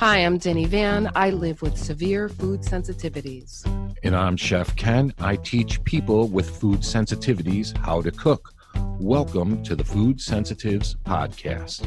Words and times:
Hi, 0.00 0.24
I'm 0.24 0.38
Denny 0.38 0.64
Van. 0.64 1.12
I 1.14 1.28
live 1.28 1.60
with 1.60 1.76
severe 1.76 2.30
food 2.30 2.62
sensitivities. 2.62 3.66
And 4.02 4.16
I'm 4.16 4.34
Chef 4.34 4.74
Ken. 4.74 5.12
I 5.18 5.36
teach 5.36 5.84
people 5.84 6.28
with 6.28 6.48
food 6.48 6.78
sensitivities 6.78 7.76
how 7.76 8.00
to 8.00 8.10
cook. 8.10 8.54
Welcome 8.98 9.62
to 9.64 9.76
the 9.76 9.84
Food 9.84 10.18
Sensitives 10.18 10.96
Podcast. 11.04 11.86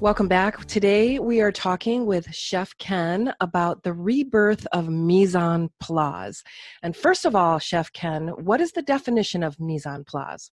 Welcome 0.00 0.26
back. 0.26 0.64
Today 0.64 1.18
we 1.18 1.42
are 1.42 1.52
talking 1.52 2.06
with 2.06 2.34
Chef 2.34 2.74
Ken 2.78 3.34
about 3.40 3.82
the 3.82 3.92
rebirth 3.92 4.66
of 4.72 4.88
mise 4.88 5.36
en 5.36 5.68
place. 5.80 6.42
And 6.82 6.96
first 6.96 7.26
of 7.26 7.36
all, 7.36 7.58
Chef 7.58 7.92
Ken, 7.92 8.28
what 8.28 8.62
is 8.62 8.72
the 8.72 8.80
definition 8.80 9.42
of 9.42 9.60
mise 9.60 9.84
en 9.84 10.02
place? 10.04 10.50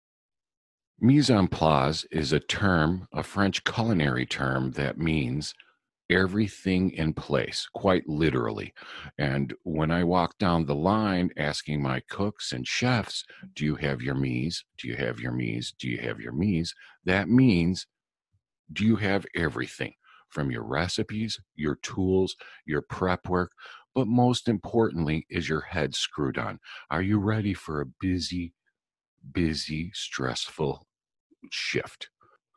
Mise 1.00 1.30
en 1.30 1.48
place 1.48 2.04
is 2.10 2.32
a 2.32 2.40
term, 2.40 3.06
a 3.12 3.22
French 3.22 3.62
culinary 3.64 4.26
term 4.26 4.72
that 4.72 4.98
means 4.98 5.54
everything 6.10 6.90
in 6.90 7.12
place, 7.12 7.68
quite 7.74 8.08
literally. 8.08 8.72
And 9.18 9.54
when 9.64 9.90
I 9.90 10.04
walk 10.04 10.38
down 10.38 10.66
the 10.66 10.74
line 10.74 11.30
asking 11.36 11.82
my 11.82 12.00
cooks 12.08 12.52
and 12.52 12.66
chefs, 12.66 13.24
Do 13.54 13.64
you 13.64 13.76
have 13.76 14.02
your 14.02 14.14
mise? 14.14 14.64
Do 14.78 14.88
you 14.88 14.96
have 14.96 15.20
your 15.20 15.32
mise? 15.32 15.72
Do 15.78 15.88
you 15.88 15.98
have 15.98 16.20
your 16.20 16.32
mise? 16.32 16.74
That 17.04 17.28
means, 17.28 17.86
Do 18.72 18.84
you 18.84 18.96
have 18.96 19.26
everything 19.34 19.94
from 20.30 20.50
your 20.50 20.64
recipes, 20.64 21.40
your 21.54 21.76
tools, 21.76 22.36
your 22.66 22.82
prep 22.82 23.28
work? 23.28 23.52
But 23.94 24.08
most 24.08 24.48
importantly, 24.48 25.26
is 25.30 25.48
your 25.48 25.62
head 25.62 25.94
screwed 25.94 26.38
on? 26.38 26.60
Are 26.90 27.02
you 27.02 27.18
ready 27.18 27.54
for 27.54 27.80
a 27.80 27.86
busy, 27.86 28.54
busy, 29.32 29.90
stressful 29.94 30.86
shift. 31.50 32.08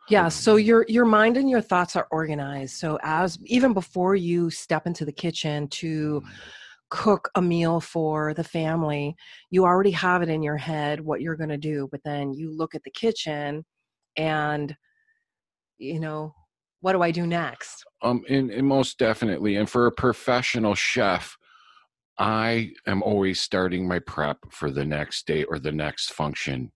Yeah, 0.09 0.29
so 0.29 0.55
your 0.55 0.85
your 0.87 1.05
mind 1.05 1.35
and 1.35 1.49
your 1.49 1.61
thoughts 1.61 1.95
are 1.95 2.07
organized. 2.11 2.75
So 2.77 2.97
as 3.03 3.37
even 3.45 3.73
before 3.73 4.15
you 4.15 4.49
step 4.49 4.87
into 4.87 5.03
the 5.03 5.11
kitchen 5.11 5.67
to 5.69 6.21
mm-hmm. 6.21 6.31
cook 6.89 7.29
a 7.35 7.41
meal 7.41 7.81
for 7.81 8.33
the 8.33 8.43
family, 8.43 9.15
you 9.49 9.65
already 9.65 9.91
have 9.91 10.21
it 10.21 10.29
in 10.29 10.41
your 10.41 10.55
head 10.55 11.01
what 11.01 11.19
you're 11.19 11.35
going 11.35 11.49
to 11.49 11.57
do, 11.57 11.89
but 11.91 11.99
then 12.05 12.33
you 12.33 12.55
look 12.55 12.73
at 12.73 12.83
the 12.83 12.91
kitchen 12.91 13.65
and 14.15 14.75
you 15.77 15.99
know, 15.99 16.33
what 16.79 16.93
do 16.93 17.01
I 17.01 17.11
do 17.11 17.27
next? 17.27 17.83
Um 18.01 18.23
and, 18.29 18.49
and 18.49 18.65
most 18.65 18.97
definitely 18.97 19.57
and 19.57 19.69
for 19.69 19.87
a 19.87 19.91
professional 19.91 20.73
chef, 20.73 21.37
I 22.19 22.71
am 22.87 23.03
always 23.03 23.39
starting 23.39 23.87
my 23.87 23.99
prep 23.99 24.37
for 24.49 24.71
the 24.71 24.85
next 24.85 25.27
day 25.27 25.43
or 25.43 25.59
the 25.59 25.71
next 25.71 26.13
function 26.13 26.71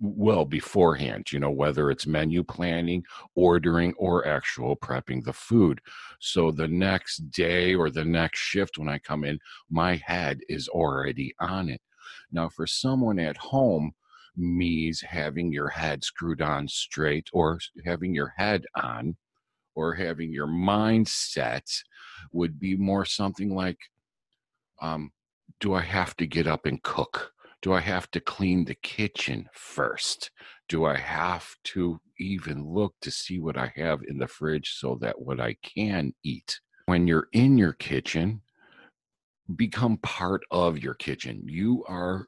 well 0.00 0.44
beforehand, 0.44 1.30
you 1.30 1.38
know, 1.38 1.50
whether 1.50 1.90
it's 1.90 2.06
menu 2.06 2.42
planning, 2.42 3.04
ordering, 3.36 3.94
or 3.96 4.26
actual 4.26 4.76
prepping 4.76 5.24
the 5.24 5.32
food. 5.32 5.80
So 6.20 6.50
the 6.50 6.66
next 6.66 7.30
day 7.30 7.74
or 7.74 7.90
the 7.90 8.04
next 8.04 8.40
shift 8.40 8.78
when 8.78 8.88
I 8.88 8.98
come 8.98 9.24
in, 9.24 9.38
my 9.70 9.96
head 10.04 10.40
is 10.48 10.68
already 10.68 11.34
on 11.38 11.68
it. 11.68 11.80
Now, 12.32 12.48
for 12.48 12.66
someone 12.66 13.18
at 13.18 13.36
home, 13.36 13.92
mise 14.36 15.00
having 15.00 15.52
your 15.52 15.68
head 15.68 16.04
screwed 16.04 16.42
on 16.42 16.68
straight 16.68 17.28
or 17.32 17.60
having 17.84 18.14
your 18.14 18.34
head 18.36 18.64
on 18.74 19.16
or 19.74 19.94
having 19.94 20.32
your 20.32 20.46
mindset 20.46 21.70
would 22.32 22.58
be 22.58 22.76
more 22.76 23.04
something 23.04 23.54
like 23.54 23.78
um, 24.80 25.10
do 25.60 25.74
I 25.74 25.82
have 25.82 26.16
to 26.16 26.26
get 26.26 26.46
up 26.46 26.66
and 26.66 26.82
cook? 26.82 27.32
Do 27.62 27.72
I 27.72 27.80
have 27.80 28.10
to 28.12 28.20
clean 28.20 28.64
the 28.64 28.74
kitchen 28.74 29.48
first? 29.52 30.30
Do 30.68 30.84
I 30.84 30.96
have 30.96 31.48
to 31.64 32.00
even 32.18 32.64
look 32.64 32.94
to 33.02 33.10
see 33.10 33.38
what 33.38 33.56
I 33.56 33.72
have 33.76 34.00
in 34.06 34.18
the 34.18 34.28
fridge 34.28 34.74
so 34.76 34.98
that 35.00 35.20
what 35.20 35.40
I 35.40 35.56
can 35.62 36.12
eat? 36.22 36.60
When 36.86 37.06
you're 37.06 37.28
in 37.32 37.58
your 37.58 37.72
kitchen, 37.72 38.42
become 39.54 39.98
part 39.98 40.42
of 40.50 40.78
your 40.78 40.94
kitchen. 40.94 41.42
You 41.44 41.84
are 41.88 42.26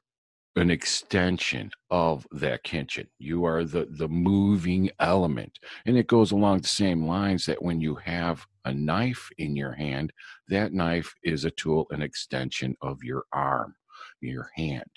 an 0.57 0.71
extension 0.71 1.71
of 1.91 2.27
that 2.33 2.65
kitchen. 2.65 3.07
You 3.19 3.45
are 3.45 3.65
the 3.65 3.87
the 3.91 4.09
moving 4.09 4.91
element. 4.99 5.59
And 5.87 5.97
it 5.97 6.07
goes 6.07 6.33
along 6.33 6.61
the 6.61 6.69
same 6.69 7.07
lines 7.07 7.47
that 7.47 7.63
when 7.63 7.81
you 7.81 7.97
have 7.97 8.47
a 8.65 8.75
knife 8.75 9.31
in 9.39 9.57
your 9.57 9.73
hand, 9.73 10.13
that 10.49 10.73
knife 10.73 11.15
is 11.23 11.45
a 11.45 11.51
tool, 11.51 11.87
an 11.91 12.03
extension 12.03 12.77
of 12.83 13.03
your 13.03 13.25
arm, 13.33 13.75
your 14.21 14.51
hand. 14.57 14.91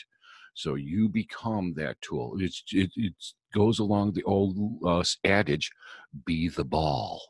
So 0.54 0.76
you 0.76 1.08
become 1.10 1.74
that 1.78 2.02
tool. 2.02 2.36
It's, 2.40 2.64
it, 2.72 2.92
it 2.96 3.14
goes 3.54 3.80
along 3.80 4.14
the 4.14 4.24
old 4.24 4.58
uh, 4.86 5.04
adage 5.24 5.72
be 6.26 6.50
the 6.50 6.66
ball. 6.66 7.22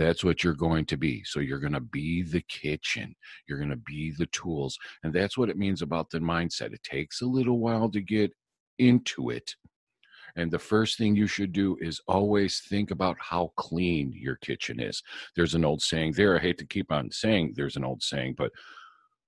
That's 0.00 0.24
what 0.24 0.42
you're 0.42 0.54
going 0.54 0.86
to 0.86 0.96
be. 0.96 1.22
So 1.24 1.40
you're 1.40 1.60
going 1.60 1.74
to 1.74 1.80
be 1.80 2.22
the 2.22 2.40
kitchen. 2.40 3.14
You're 3.46 3.58
going 3.58 3.68
to 3.68 3.76
be 3.76 4.14
the 4.16 4.24
tools. 4.26 4.78
And 5.04 5.12
that's 5.12 5.36
what 5.36 5.50
it 5.50 5.58
means 5.58 5.82
about 5.82 6.08
the 6.08 6.20
mindset. 6.20 6.72
It 6.72 6.82
takes 6.82 7.20
a 7.20 7.26
little 7.26 7.58
while 7.58 7.90
to 7.90 8.00
get 8.00 8.32
into 8.78 9.28
it. 9.28 9.54
And 10.36 10.50
the 10.50 10.58
first 10.58 10.96
thing 10.96 11.16
you 11.16 11.26
should 11.26 11.52
do 11.52 11.76
is 11.82 12.00
always 12.08 12.60
think 12.60 12.90
about 12.90 13.18
how 13.20 13.52
clean 13.58 14.10
your 14.16 14.36
kitchen 14.36 14.80
is. 14.80 15.02
There's 15.36 15.54
an 15.54 15.66
old 15.66 15.82
saying 15.82 16.12
there. 16.12 16.34
I 16.34 16.40
hate 16.40 16.56
to 16.58 16.66
keep 16.66 16.90
on 16.90 17.10
saying 17.10 17.52
there's 17.54 17.76
an 17.76 17.84
old 17.84 18.02
saying, 18.02 18.36
but 18.38 18.52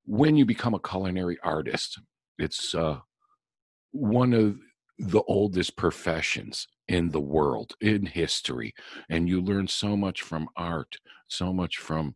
when 0.07 0.37
you 0.37 0.47
become 0.47 0.73
a 0.73 0.81
culinary 0.81 1.37
artist, 1.45 2.01
it's 2.39 2.75
uh, 2.75 2.99
one 3.91 4.33
of 4.33 4.57
the 4.99 5.23
oldest 5.23 5.77
professions 5.77 6.69
in 6.89 7.11
the 7.11 7.21
world 7.21 7.75
in 7.81 8.07
history 8.07 8.75
and 9.09 9.29
you 9.29 9.41
learn 9.41 9.67
so 9.67 9.97
much 9.97 10.23
from 10.23 10.49
art 10.57 10.97
so 11.29 11.53
much 11.53 11.79
from 11.79 12.15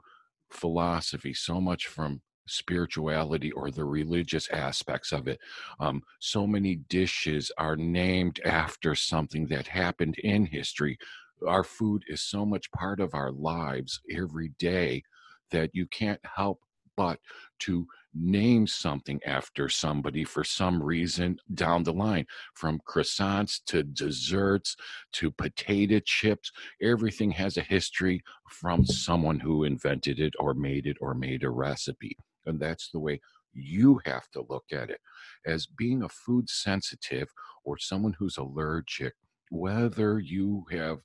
philosophy 0.50 1.32
so 1.32 1.60
much 1.60 1.86
from 1.86 2.20
spirituality 2.46 3.50
or 3.52 3.70
the 3.70 3.84
religious 3.84 4.48
aspects 4.50 5.12
of 5.12 5.28
it. 5.28 5.40
Um, 5.80 6.02
so 6.20 6.46
many 6.46 6.76
dishes 6.76 7.50
are 7.58 7.76
named 7.76 8.40
after 8.44 8.94
something 8.94 9.46
that 9.48 9.66
happened 9.66 10.16
in 10.18 10.46
history. 10.46 10.98
Our 11.46 11.64
food 11.64 12.04
is 12.08 12.22
so 12.22 12.46
much 12.46 12.70
part 12.72 13.00
of 13.00 13.14
our 13.14 13.32
lives 13.32 14.00
every 14.10 14.50
day 14.58 15.02
that 15.50 15.70
you 15.74 15.86
can't 15.86 16.20
help 16.24 16.60
but 16.96 17.20
to 17.60 17.86
name 18.18 18.66
something 18.66 19.20
after 19.26 19.68
somebody 19.68 20.24
for 20.24 20.44
some 20.44 20.82
reason 20.82 21.38
down 21.54 21.82
the 21.82 21.92
line 21.92 22.26
from 22.54 22.80
croissants 22.88 23.60
to 23.66 23.82
desserts 23.82 24.76
to 25.12 25.30
potato 25.30 26.00
chips 26.04 26.50
everything 26.82 27.30
has 27.30 27.56
a 27.56 27.62
history 27.62 28.22
from 28.50 28.84
someone 28.86 29.38
who 29.38 29.64
invented 29.64 30.18
it 30.18 30.34
or 30.38 30.54
made 30.54 30.86
it 30.86 30.96
or 31.00 31.14
made 31.14 31.42
a 31.42 31.50
recipe 31.50 32.16
and 32.46 32.60
that's 32.60 32.90
the 32.90 33.00
way 33.00 33.20
you 33.56 34.00
have 34.04 34.28
to 34.32 34.44
look 34.48 34.66
at 34.70 34.90
it. 34.90 35.00
As 35.46 35.66
being 35.66 36.02
a 36.02 36.08
food 36.08 36.48
sensitive 36.48 37.28
or 37.64 37.78
someone 37.78 38.14
who's 38.18 38.36
allergic 38.36 39.14
whether 39.50 40.18
you 40.18 40.64
have 40.70 40.98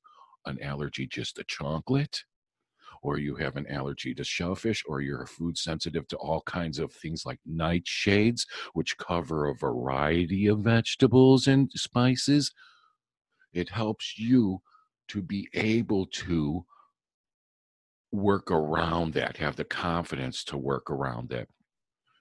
an 0.48 0.60
allergy 0.64 1.06
just 1.06 1.36
to 1.36 1.44
chocolate 1.44 2.24
or 3.01 3.17
you 3.17 3.35
have 3.35 3.56
an 3.56 3.67
allergy 3.67 4.13
to 4.13 4.23
shellfish, 4.23 4.84
or 4.88 5.01
you're 5.01 5.25
food 5.25 5.57
sensitive 5.57 6.07
to 6.07 6.17
all 6.17 6.41
kinds 6.41 6.79
of 6.79 6.94
things 6.94 7.25
like 7.25 7.39
nightshades, 7.50 8.45
which 8.73 8.97
cover 8.97 9.47
a 9.47 9.56
variety 9.56 10.47
of 10.47 10.59
vegetables 10.59 11.47
and 11.47 11.72
spices, 11.72 12.51
it 13.53 13.69
helps 13.69 14.17
you 14.17 14.62
to 15.07 15.22
be 15.22 15.47
able 15.53 16.06
to 16.06 16.66
work 18.12 18.51
around 18.51 19.13
that, 19.13 19.38
have 19.38 19.56
the 19.56 19.63
confidence 19.63 20.44
to 20.44 20.57
work 20.57 20.89
around 20.89 21.29
that. 21.29 21.47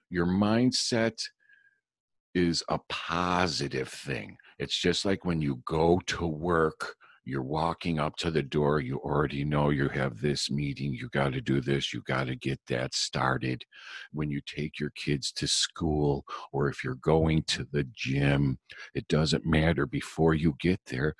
Your 0.09 0.25
mindset 0.25 1.21
is 2.33 2.63
a 2.69 2.79
positive 2.89 3.89
thing. 3.89 4.37
It's 4.57 4.77
just 4.77 5.05
like 5.05 5.25
when 5.25 5.41
you 5.41 5.61
go 5.65 6.01
to 6.07 6.25
work 6.25 6.95
you're 7.25 7.43
walking 7.43 7.99
up 7.99 8.15
to 8.17 8.31
the 8.31 8.41
door 8.41 8.79
you 8.79 8.97
already 8.97 9.45
know 9.45 9.69
you 9.69 9.87
have 9.89 10.19
this 10.19 10.49
meeting 10.49 10.93
you 10.93 11.07
got 11.09 11.33
to 11.33 11.41
do 11.41 11.61
this 11.61 11.93
you 11.93 12.01
got 12.07 12.25
to 12.25 12.35
get 12.35 12.59
that 12.67 12.93
started. 12.93 13.63
When 14.11 14.29
you 14.29 14.41
take 14.45 14.79
your 14.79 14.91
kids 14.91 15.31
to 15.33 15.47
school 15.47 16.25
or 16.51 16.69
if 16.69 16.83
you're 16.83 16.95
going 16.95 17.43
to 17.47 17.67
the 17.71 17.85
gym 17.93 18.57
it 18.95 19.07
doesn't 19.07 19.45
matter 19.45 19.85
before 19.85 20.33
you 20.33 20.55
get 20.59 20.79
there 20.87 21.13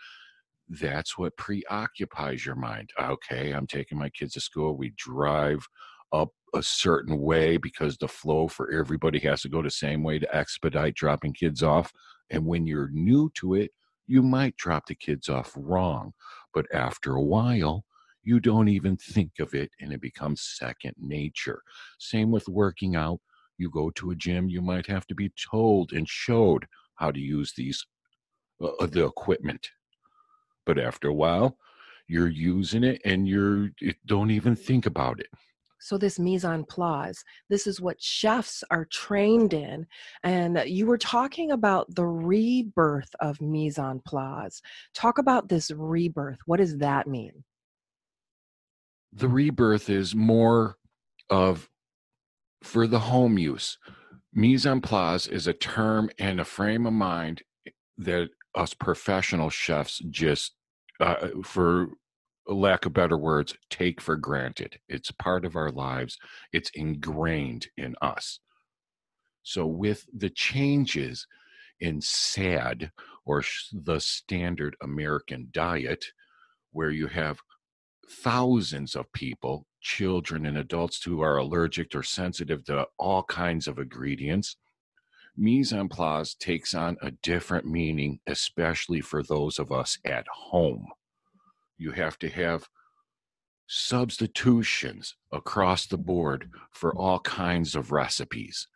that's 0.70 1.18
what 1.18 1.36
preoccupies 1.38 2.46
your 2.46 2.56
mind. 2.56 2.90
Okay 3.00 3.52
i'm 3.52 3.68
taking 3.68 3.98
my 3.98 4.10
kids 4.10 4.34
to 4.34 4.42
school 4.42 4.76
we 4.76 4.94
drive 4.98 5.66
up 6.14 6.30
a 6.54 6.64
certain 6.64 7.20
way 7.20 7.58
because 7.58 7.98
the 7.98 8.08
flow 8.08 8.48
for 8.48 8.72
everybody 8.72 9.20
has 9.20 9.42
to 9.42 9.50
go 9.50 9.62
the 9.62 9.70
same 9.70 10.04
way 10.04 10.20
to 10.20 10.36
expedite 10.36 10.96
dropping 10.96 11.34
kids 11.34 11.64
off 11.64 11.92
and 12.30 12.46
when 12.46 12.68
you're 12.68 12.90
new 12.92 13.32
to 13.36 13.54
it 13.54 13.72
you 14.12 14.22
might 14.22 14.58
drop 14.58 14.88
the 14.88 14.96
kids 14.96 15.30
off 15.30 15.54
wrong, 15.56 16.12
but 16.54 16.66
after 16.74 17.14
a 17.14 17.24
while, 17.24 17.86
you 18.24 18.42
don't 18.42 18.68
even 18.68 18.98
think 18.98 19.32
of 19.40 19.54
it 19.54 19.72
and 19.80 19.94
it 19.94 20.02
becomes 20.02 20.42
second 20.60 20.94
nature. 21.00 21.62
Same 21.98 22.30
with 22.30 22.50
working 22.50 22.98
out. 22.98 23.22
You 23.58 23.70
go 23.70 23.90
to 23.92 24.12
a 24.12 24.16
gym, 24.16 24.50
you 24.50 24.62
might 24.62 24.86
have 24.88 25.08
to 25.08 25.16
be 25.16 25.32
told 25.50 25.94
and 25.94 26.10
showed 26.10 26.68
how 26.96 27.12
to 27.12 27.20
use 27.22 27.54
these 27.56 27.86
uh, 28.62 28.74
uh 28.82 28.86
the 28.86 29.06
equipment. 29.06 29.70
But 30.66 30.78
after 30.78 31.08
a 31.08 31.14
while, 31.14 31.58
you're 32.10 32.28
using 32.28 32.84
it 32.84 33.02
and 33.06 33.30
you're 33.30 33.70
it, 33.80 33.96
don't 34.06 34.32
even 34.32 34.58
think 34.58 34.86
about 34.86 35.22
it 35.22 35.30
so 35.82 35.98
this 35.98 36.20
mise 36.20 36.46
en 36.46 36.64
place 36.64 37.24
this 37.50 37.68
is 37.68 37.82
what 37.82 38.02
chefs 38.02 38.64
are 38.72 38.86
trained 38.86 39.54
in 39.54 39.86
and 40.24 40.62
you 40.66 40.86
were 40.86 40.98
talking 40.98 41.52
about 41.52 41.94
the 41.96 42.06
rebirth 42.06 43.14
of 43.20 43.42
mise 43.42 43.78
en 43.78 44.00
place. 44.06 44.62
Talk 44.94 45.18
about 45.18 45.50
this 45.50 45.72
rebirth. 45.72 46.40
What 46.46 46.58
does 46.58 46.78
that 46.78 47.08
mean? 47.08 47.44
The 49.14 49.28
rebirth 49.28 49.90
is 49.90 50.16
more 50.16 50.78
of 51.30 51.70
for 52.64 52.88
the 52.88 53.00
home 53.00 53.38
use. 53.38 53.78
Mise 54.34 54.66
en 54.66 54.82
place 54.82 55.28
is 55.28 55.48
a 55.48 55.54
term 55.54 56.10
and 56.18 56.40
a 56.40 56.46
frame 56.46 56.86
of 56.86 56.94
mind 56.94 57.42
that 57.98 58.30
us 58.56 58.74
professional 58.74 59.50
chefs 59.50 60.00
just 60.10 60.54
uh, 61.00 61.28
for 61.44 61.90
lack 62.54 62.86
of 62.86 62.94
better 62.94 63.18
words, 63.18 63.56
take 63.70 64.02
for 64.02 64.16
granted. 64.16 64.80
It's 64.90 65.12
part 65.12 65.46
of 65.46 65.56
our 65.56 65.72
lives, 65.72 66.18
it's 66.52 66.72
ingrained 66.74 67.68
in 67.78 67.96
us. 68.02 68.40
So, 69.44 69.66
with 69.66 70.06
the 70.14 70.30
changes 70.30 71.28
in 71.80 72.02
SAD 72.02 72.92
or 73.26 73.44
the 73.72 74.00
standard 74.00 74.76
American 74.82 75.50
diet, 75.52 76.06
where 76.72 76.92
you 76.92 77.08
have 77.08 77.40
thousands 78.10 78.96
of 78.96 79.12
people, 79.14 79.66
children 79.82 80.46
and 80.46 80.58
adults 80.58 81.04
who 81.04 81.22
are 81.22 81.38
allergic 81.38 81.96
or 81.96 82.04
sensitive 82.04 82.64
to 82.66 82.88
all 83.00 83.24
kinds 83.24 83.68
of 83.68 83.80
ingredients, 83.80 84.58
mise 85.36 85.74
en 85.74 85.90
place 85.90 86.36
takes 86.36 86.74
on 86.74 86.98
a 87.02 87.12
different 87.24 87.66
meaning, 87.66 88.20
especially 88.28 89.02
for 89.02 89.24
those 89.24 89.58
of 89.58 89.72
us 89.72 89.98
at 90.06 90.28
home 90.28 90.88
you 91.82 91.92
have 91.92 92.18
to 92.20 92.30
have 92.30 92.70
substitutions 93.68 95.16
across 95.32 95.88
the 95.88 95.98
board 95.98 96.50
for 96.72 96.96
all 96.96 97.20
kinds 97.20 97.76
of 97.76 97.92
recipes. 97.92 98.68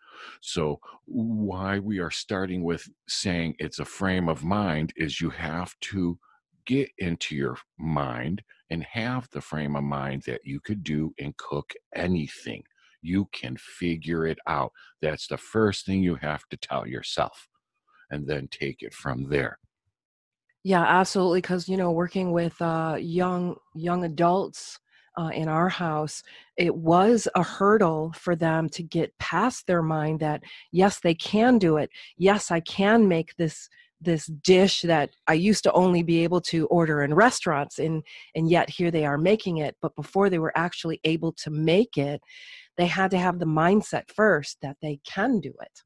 So, 0.41 0.79
why 1.05 1.77
we 1.77 1.99
are 1.99 2.09
starting 2.09 2.63
with 2.63 2.89
saying 3.07 3.57
it's 3.59 3.79
a 3.79 3.85
frame 3.85 4.27
of 4.27 4.43
mind 4.43 4.91
is 4.95 5.21
you 5.21 5.29
have 5.29 5.75
to 5.91 6.17
get 6.65 6.89
into 6.97 7.35
your 7.35 7.57
mind 7.77 8.41
and 8.71 8.83
have 8.83 9.29
the 9.31 9.41
frame 9.41 9.75
of 9.75 9.83
mind 9.83 10.23
that 10.25 10.41
you 10.43 10.59
could 10.59 10.83
do 10.83 11.13
and 11.19 11.37
cook 11.37 11.73
anything. 11.93 12.63
You 13.03 13.29
can 13.31 13.55
figure 13.57 14.25
it 14.25 14.39
out. 14.47 14.71
That's 15.01 15.27
the 15.27 15.37
first 15.37 15.85
thing 15.85 16.01
you 16.01 16.15
have 16.15 16.43
to 16.49 16.57
tell 16.57 16.87
yourself, 16.87 17.47
and 18.09 18.25
then 18.25 18.47
take 18.49 18.81
it 18.81 18.95
from 18.95 19.29
there. 19.29 19.59
Yeah, 20.65 20.81
absolutely. 20.81 21.41
Because 21.41 21.69
you 21.69 21.77
know, 21.77 21.91
working 21.91 22.31
with 22.31 22.59
uh, 22.59 22.97
young 22.99 23.55
young 23.75 24.03
adults 24.03 24.79
uh, 25.15 25.29
in 25.31 25.47
our 25.47 25.69
house, 25.69 26.23
it 26.57 26.75
was 26.75 27.27
a 27.35 27.43
hurdle 27.43 28.11
for 28.15 28.35
them 28.35 28.67
to 28.69 28.81
get 28.81 29.15
past 29.19 29.67
their 29.67 29.83
mind 29.83 30.21
that 30.21 30.41
yes, 30.71 30.99
they 30.99 31.13
can 31.13 31.59
do 31.59 31.77
it. 31.77 31.91
Yes, 32.17 32.49
I 32.49 32.61
can 32.61 33.07
make 33.07 33.35
this 33.37 33.69
this 34.01 34.25
dish 34.25 34.81
that 34.81 35.11
I 35.27 35.35
used 35.35 35.63
to 35.65 35.71
only 35.73 36.01
be 36.01 36.23
able 36.23 36.41
to 36.41 36.65
order 36.67 37.03
in 37.03 37.13
restaurants, 37.13 37.77
and 37.77 38.01
and 38.33 38.49
yet 38.49 38.67
here 38.67 38.89
they 38.89 39.05
are 39.05 39.19
making 39.19 39.57
it. 39.57 39.75
But 39.83 39.95
before 39.95 40.31
they 40.31 40.39
were 40.39 40.57
actually 40.57 40.99
able 41.03 41.31
to 41.43 41.51
make 41.51 41.95
it, 41.95 42.21
they 42.75 42.87
had 42.87 43.11
to 43.11 43.19
have 43.19 43.37
the 43.37 43.45
mindset 43.45 44.09
first 44.11 44.57
that 44.63 44.77
they 44.81 44.99
can 45.05 45.41
do 45.41 45.53
it 45.61 45.83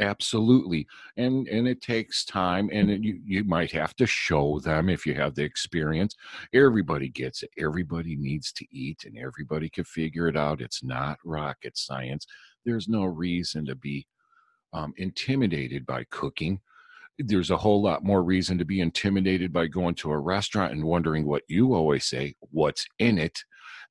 absolutely 0.00 0.86
and 1.16 1.46
and 1.48 1.68
it 1.68 1.80
takes 1.80 2.24
time 2.24 2.68
and 2.72 2.90
it, 2.90 3.02
you 3.02 3.20
you 3.24 3.44
might 3.44 3.70
have 3.70 3.94
to 3.94 4.06
show 4.06 4.58
them 4.60 4.88
if 4.88 5.06
you 5.06 5.14
have 5.14 5.34
the 5.34 5.42
experience. 5.42 6.16
Everybody 6.52 7.08
gets 7.08 7.42
it 7.42 7.50
everybody 7.58 8.16
needs 8.16 8.52
to 8.52 8.66
eat 8.70 9.04
and 9.04 9.16
everybody 9.16 9.68
can 9.68 9.84
figure 9.84 10.28
it 10.28 10.36
out 10.36 10.60
it's 10.60 10.82
not 10.82 11.18
rocket 11.24 11.76
science 11.78 12.26
there's 12.64 12.88
no 12.88 13.04
reason 13.04 13.64
to 13.66 13.74
be 13.74 14.06
um, 14.72 14.92
intimidated 14.96 15.86
by 15.86 16.04
cooking. 16.10 16.60
There's 17.18 17.50
a 17.50 17.56
whole 17.56 17.80
lot 17.80 18.02
more 18.02 18.24
reason 18.24 18.58
to 18.58 18.64
be 18.64 18.80
intimidated 18.80 19.52
by 19.52 19.68
going 19.68 19.94
to 19.96 20.10
a 20.10 20.18
restaurant 20.18 20.72
and 20.72 20.82
wondering 20.82 21.26
what 21.26 21.42
you 21.48 21.74
always 21.74 22.06
say 22.06 22.34
what's 22.40 22.84
in 22.98 23.18
it 23.18 23.38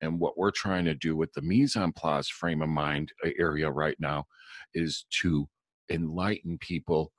and 0.02 0.20
what 0.20 0.38
we're 0.38 0.52
trying 0.52 0.84
to 0.86 0.94
do 0.94 1.16
with 1.16 1.32
the 1.34 1.42
mise 1.42 1.78
en 1.78 1.94
place 1.94 2.28
frame 2.28 2.62
of 2.62 2.68
mind 2.68 3.14
uh, 3.26 3.30
area 3.40 3.72
right 3.72 3.96
now 3.98 4.26
is 4.74 5.06
to 5.22 5.48
enlighten 5.94 6.58
people 6.58 7.12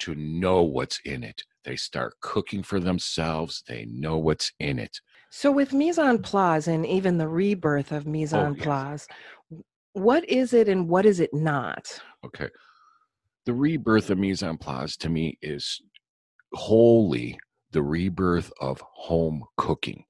to 0.00 0.14
know 0.14 0.62
what's 0.62 1.00
in 1.04 1.22
it. 1.22 1.42
They 1.64 1.76
start 1.76 2.14
cooking 2.20 2.62
for 2.62 2.80
themselves, 2.80 3.62
they 3.66 3.86
know 3.86 4.18
what's 4.18 4.52
in 4.58 4.78
it. 4.78 5.00
So, 5.30 5.52
with 5.52 5.72
mise 5.72 5.98
en 5.98 6.22
place 6.22 6.66
and 6.66 6.84
even 6.86 7.18
the 7.18 7.28
rebirth 7.28 7.92
of 7.92 8.06
mise 8.06 8.32
oh, 8.32 8.40
en 8.40 8.56
oh, 8.58 8.62
place, 8.62 9.06
yes. 9.50 9.60
what 9.92 10.28
is 10.28 10.52
it 10.52 10.68
and 10.68 10.88
what 10.88 11.06
is 11.06 11.20
it 11.20 11.32
not? 11.32 12.00
Okay. 12.24 12.48
The 13.46 13.54
rebirth 13.54 14.10
of 14.10 14.18
mise 14.18 14.42
en 14.42 14.56
place 14.56 14.96
to 14.98 15.08
me 15.08 15.38
is 15.42 15.80
wholly 16.52 17.38
the 17.72 17.82
rebirth 17.82 18.52
of 18.60 18.82
home 18.92 19.44
cooking. 19.56 20.04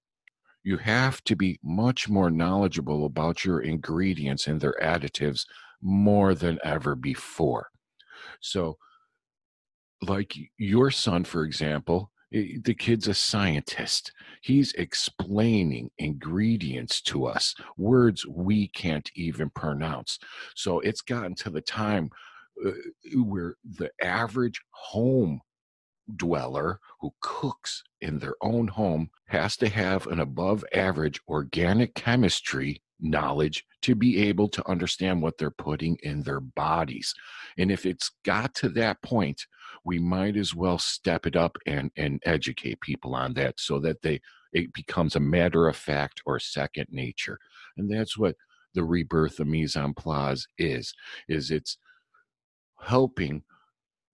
You 0.62 0.76
have 0.78 1.22
to 1.24 1.36
be 1.36 1.58
much 1.62 2.08
more 2.08 2.30
knowledgeable 2.30 3.06
about 3.06 3.44
your 3.44 3.60
ingredients 3.60 4.46
and 4.46 4.60
their 4.60 4.76
additives 4.80 5.46
more 5.82 6.34
than 6.34 6.58
ever 6.62 6.94
before. 6.94 7.69
So, 8.40 8.78
like 10.02 10.34
your 10.58 10.90
son, 10.90 11.24
for 11.24 11.44
example, 11.44 12.10
the 12.30 12.74
kid's 12.74 13.08
a 13.08 13.14
scientist. 13.14 14.12
He's 14.40 14.72
explaining 14.74 15.90
ingredients 15.98 17.00
to 17.02 17.26
us, 17.26 17.54
words 17.76 18.24
we 18.24 18.68
can't 18.68 19.10
even 19.16 19.50
pronounce. 19.50 20.18
So 20.54 20.80
it's 20.80 21.00
gotten 21.00 21.34
to 21.36 21.50
the 21.50 21.60
time 21.60 22.10
uh, 22.64 22.70
where 23.16 23.56
the 23.64 23.90
average 24.00 24.60
home 24.70 25.40
dweller 26.16 26.78
who 27.00 27.12
cooks 27.20 27.82
in 28.00 28.18
their 28.18 28.34
own 28.42 28.68
home 28.68 29.10
has 29.26 29.56
to 29.56 29.68
have 29.68 30.06
an 30.06 30.20
above 30.20 30.64
average 30.72 31.20
organic 31.28 31.94
chemistry 31.94 32.80
knowledge 33.02 33.64
to 33.82 33.94
be 33.94 34.18
able 34.28 34.48
to 34.48 34.68
understand 34.68 35.22
what 35.22 35.38
they're 35.38 35.50
putting 35.50 35.96
in 36.02 36.22
their 36.22 36.40
bodies. 36.40 37.14
And 37.58 37.70
if 37.70 37.86
it's 37.86 38.10
got 38.24 38.54
to 38.56 38.68
that 38.70 39.02
point, 39.02 39.46
we 39.84 39.98
might 39.98 40.36
as 40.36 40.54
well 40.54 40.78
step 40.78 41.26
it 41.26 41.36
up 41.36 41.56
and, 41.66 41.90
and 41.96 42.22
educate 42.24 42.80
people 42.80 43.14
on 43.14 43.34
that 43.34 43.58
so 43.58 43.78
that 43.80 44.02
they 44.02 44.20
it 44.52 44.72
becomes 44.72 45.14
a 45.14 45.20
matter 45.20 45.68
of 45.68 45.76
fact 45.76 46.22
or 46.26 46.38
second 46.38 46.86
nature. 46.90 47.38
And 47.76 47.90
that's 47.90 48.18
what 48.18 48.36
the 48.74 48.84
rebirth 48.84 49.40
of 49.40 49.46
mise 49.46 49.76
en 49.76 49.94
place 49.94 50.46
is, 50.58 50.92
is 51.28 51.50
it's 51.50 51.78
helping 52.80 53.42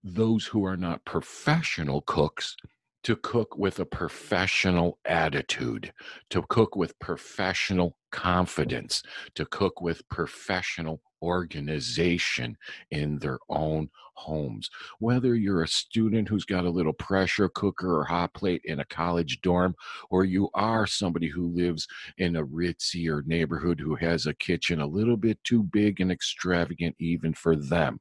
those 0.03 0.45
who 0.45 0.65
are 0.65 0.77
not 0.77 1.05
professional 1.05 2.01
cooks 2.01 2.55
to 3.03 3.15
cook 3.15 3.57
with 3.57 3.79
a 3.79 3.85
professional 3.85 4.99
attitude, 5.05 5.93
to 6.29 6.41
cook 6.49 6.75
with 6.75 6.99
professional 6.99 7.97
confidence, 8.17 9.03
to 9.35 9.45
cook 9.45 9.79
with 9.79 10.09
professional 10.09 10.99
organization 11.21 12.57
in 12.89 13.19
their 13.19 13.37
own 13.47 13.87
homes. 14.15 14.71
Whether 14.97 15.35
you're 15.35 15.61
a 15.61 15.67
student 15.67 16.27
who's 16.27 16.43
got 16.43 16.65
a 16.65 16.69
little 16.69 16.93
pressure 16.93 17.47
cooker 17.47 17.95
or 17.99 18.05
hot 18.05 18.33
plate 18.33 18.61
in 18.65 18.79
a 18.79 18.85
college 18.85 19.39
dorm, 19.41 19.75
or 20.09 20.25
you 20.25 20.49
are 20.55 20.87
somebody 20.87 21.29
who 21.29 21.53
lives 21.55 21.87
in 22.17 22.35
a 22.35 22.43
ritzy 22.43 23.07
or 23.07 23.21
neighborhood 23.27 23.79
who 23.79 23.93
has 23.97 24.25
a 24.25 24.33
kitchen 24.33 24.81
a 24.81 24.87
little 24.87 25.17
bit 25.17 25.37
too 25.43 25.61
big 25.61 26.01
and 26.01 26.11
extravagant 26.11 26.95
even 26.97 27.35
for 27.35 27.55
them. 27.55 27.99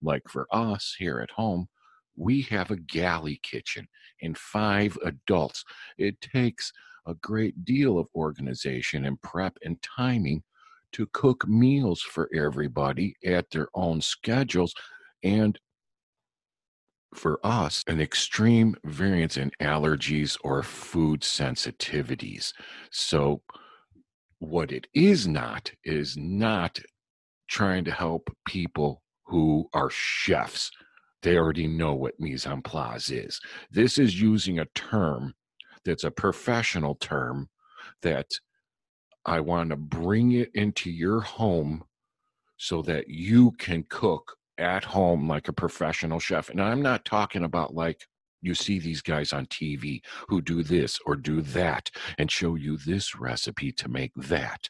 Like 0.00 0.22
for 0.26 0.46
us 0.50 0.96
here 0.98 1.20
at 1.20 1.32
home, 1.32 1.68
we 2.16 2.42
have 2.42 2.70
a 2.70 2.76
galley 2.76 3.38
kitchen 3.42 3.88
and 4.22 4.38
five 4.38 4.96
adults. 5.04 5.64
It 5.98 6.18
takes 6.22 6.72
a 7.06 7.14
great 7.14 7.64
deal 7.64 7.98
of 7.98 8.08
organization 8.14 9.04
and 9.04 9.20
prep 9.22 9.56
and 9.64 9.80
timing 9.82 10.42
to 10.92 11.06
cook 11.12 11.46
meals 11.46 12.02
for 12.02 12.28
everybody 12.34 13.14
at 13.24 13.50
their 13.50 13.68
own 13.74 14.00
schedules 14.00 14.74
and 15.22 15.58
for 17.14 17.44
us 17.44 17.82
an 17.88 18.00
extreme 18.00 18.74
variance 18.84 19.36
in 19.36 19.50
allergies 19.60 20.36
or 20.44 20.62
food 20.62 21.20
sensitivities 21.22 22.52
so 22.90 23.42
what 24.38 24.72
it 24.72 24.86
is 24.94 25.26
not 25.26 25.70
is 25.84 26.16
not 26.16 26.78
trying 27.48 27.84
to 27.84 27.90
help 27.90 28.30
people 28.46 29.02
who 29.26 29.68
are 29.74 29.90
chefs 29.90 30.70
they 31.22 31.36
already 31.36 31.66
know 31.66 31.94
what 31.94 32.18
mise 32.18 32.46
en 32.46 32.62
place 32.62 33.10
is. 33.10 33.40
This 33.70 33.98
is 33.98 34.20
using 34.20 34.58
a 34.58 34.68
term 34.74 35.34
that's 35.84 36.04
a 36.04 36.10
professional 36.10 36.94
term 36.96 37.48
that 38.02 38.26
I 39.26 39.40
want 39.40 39.70
to 39.70 39.76
bring 39.76 40.32
it 40.32 40.50
into 40.54 40.90
your 40.90 41.20
home 41.20 41.84
so 42.56 42.82
that 42.82 43.08
you 43.08 43.52
can 43.52 43.84
cook 43.88 44.36
at 44.58 44.84
home 44.84 45.28
like 45.28 45.48
a 45.48 45.52
professional 45.52 46.18
chef. 46.18 46.50
And 46.50 46.60
I'm 46.60 46.82
not 46.82 47.04
talking 47.04 47.44
about 47.44 47.74
like 47.74 48.06
You 48.42 48.54
see 48.54 48.78
these 48.78 49.02
guys 49.02 49.32
on 49.32 49.46
TV 49.46 50.00
who 50.28 50.40
do 50.40 50.62
this 50.62 50.98
or 51.06 51.16
do 51.16 51.42
that 51.42 51.90
and 52.18 52.30
show 52.30 52.54
you 52.54 52.76
this 52.76 53.14
recipe 53.16 53.72
to 53.72 53.88
make 53.88 54.12
that. 54.16 54.68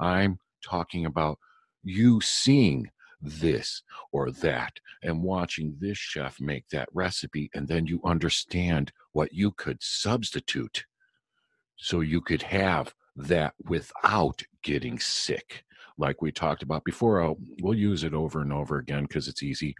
I'm 0.00 0.38
talking 0.64 1.06
about 1.06 1.38
you 1.82 2.20
seeing 2.20 2.90
this 3.24 3.82
or 4.12 4.30
that 4.30 4.72
and 5.02 5.22
watching 5.22 5.76
this 5.78 5.98
chef 5.98 6.40
make 6.40 6.68
that 6.68 6.88
recipe 6.92 7.50
and 7.54 7.66
then 7.66 7.86
you 7.86 8.00
understand 8.04 8.92
what 9.12 9.32
you 9.32 9.50
could 9.52 9.78
substitute 9.80 10.84
so 11.76 12.00
you 12.00 12.20
could 12.20 12.42
have 12.42 12.94
that 13.16 13.54
without 13.64 14.42
getting 14.62 14.98
sick. 14.98 15.64
Like 15.98 16.22
we 16.22 16.32
talked 16.32 16.62
about 16.62 16.84
before 16.84 17.22
I'll, 17.22 17.36
we'll 17.62 17.74
use 17.74 18.04
it 18.04 18.14
over 18.14 18.40
and 18.40 18.52
over 18.52 18.78
again 18.78 19.04
because 19.04 19.28
it's 19.28 19.42
easy. 19.42 19.74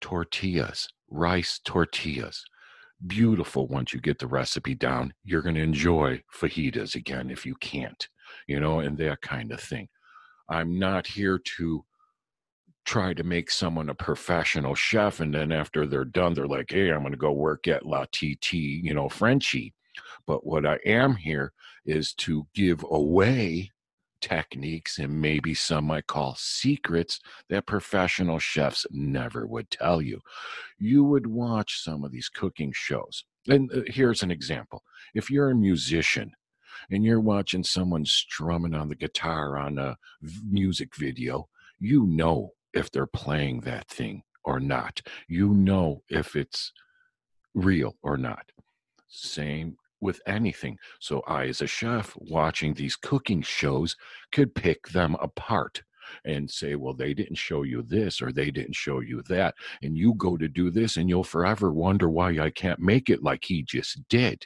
Tortillas 0.00 0.88
rice 1.10 1.60
tortillas 1.64 2.44
beautiful 3.06 3.66
once 3.66 3.92
you 3.92 4.00
get 4.00 4.18
the 4.18 4.26
recipe 4.26 4.74
down. 4.74 5.12
You're 5.24 5.42
going 5.42 5.56
to 5.56 5.62
enjoy 5.62 6.22
fajitas 6.32 6.94
again 6.94 7.30
if 7.30 7.44
you 7.44 7.54
can't 7.56 8.08
you 8.46 8.60
know 8.60 8.80
and 8.80 8.96
that 8.98 9.20
kind 9.22 9.52
of 9.52 9.60
thing. 9.60 9.88
I'm 10.48 10.78
not 10.78 11.06
here 11.06 11.40
to 11.56 11.84
try 12.84 13.14
to 13.14 13.22
make 13.22 13.50
someone 13.50 13.88
a 13.88 13.94
professional 13.94 14.74
chef 14.74 15.20
and 15.20 15.34
then 15.34 15.52
after 15.52 15.86
they're 15.86 16.04
done 16.04 16.34
they're 16.34 16.46
like 16.46 16.70
hey 16.70 16.90
i'm 16.90 17.00
going 17.00 17.12
to 17.12 17.18
go 17.18 17.32
work 17.32 17.68
at 17.68 17.86
la 17.86 18.04
tt 18.12 18.52
you 18.52 18.94
know 18.94 19.08
frenchie. 19.08 19.74
But 20.26 20.46
what 20.46 20.66
i 20.66 20.78
am 20.84 21.16
here 21.16 21.52
is 21.84 22.12
to 22.14 22.46
give 22.54 22.84
away 22.90 23.70
techniques 24.20 24.98
and 24.98 25.20
maybe 25.20 25.54
some 25.54 25.86
might 25.86 26.06
call 26.06 26.34
secrets 26.38 27.20
that 27.48 27.66
professional 27.66 28.38
chefs 28.38 28.86
never 28.90 29.46
would 29.46 29.70
tell 29.70 30.02
you. 30.02 30.20
You 30.78 31.04
would 31.04 31.26
watch 31.26 31.82
some 31.82 32.04
of 32.04 32.12
these 32.12 32.28
cooking 32.28 32.72
shows. 32.74 33.24
And 33.48 33.72
uh, 33.72 33.80
here's 33.86 34.22
an 34.22 34.30
example. 34.30 34.82
If 35.14 35.30
you're 35.30 35.50
a 35.50 35.54
musician 35.54 36.32
and 36.90 37.04
you're 37.04 37.20
watching 37.20 37.64
someone 37.64 38.04
strumming 38.04 38.74
on 38.74 38.88
the 38.88 38.94
guitar 38.94 39.56
on 39.56 39.78
a 39.78 39.96
music 40.48 40.94
video 40.96 41.48
you 41.80 42.06
know 42.06 42.52
if 42.74 42.90
they're 42.90 43.06
playing 43.06 43.60
that 43.60 43.88
thing 43.88 44.22
or 44.44 44.60
not. 44.60 45.02
You 45.28 45.54
know 45.54 46.02
if 46.08 46.36
it's 46.36 46.72
real 47.54 47.96
or 48.02 48.16
not. 48.16 48.50
Same 49.08 49.76
with 50.00 50.20
anything. 50.26 50.78
So 50.98 51.22
I, 51.26 51.46
as 51.46 51.60
a 51.60 51.66
chef, 51.66 52.14
watching 52.16 52.74
these 52.74 52.96
cooking 52.96 53.42
shows, 53.42 53.96
could 54.32 54.54
pick 54.54 54.88
them 54.88 55.16
apart 55.20 55.82
and 56.24 56.50
say, 56.50 56.74
well, 56.74 56.94
they 56.94 57.14
didn't 57.14 57.36
show 57.36 57.62
you 57.62 57.82
this 57.82 58.20
or 58.20 58.32
they 58.32 58.50
didn't 58.50 58.74
show 58.74 59.00
you 59.00 59.22
that. 59.28 59.54
And 59.82 59.96
you 59.96 60.14
go 60.14 60.36
to 60.36 60.48
do 60.48 60.70
this 60.70 60.96
and 60.96 61.08
you'll 61.08 61.24
forever 61.24 61.72
wonder 61.72 62.08
why 62.08 62.38
I 62.38 62.50
can't 62.50 62.80
make 62.80 63.10
it 63.10 63.22
like 63.22 63.44
he 63.44 63.62
just 63.62 64.08
did. 64.08 64.44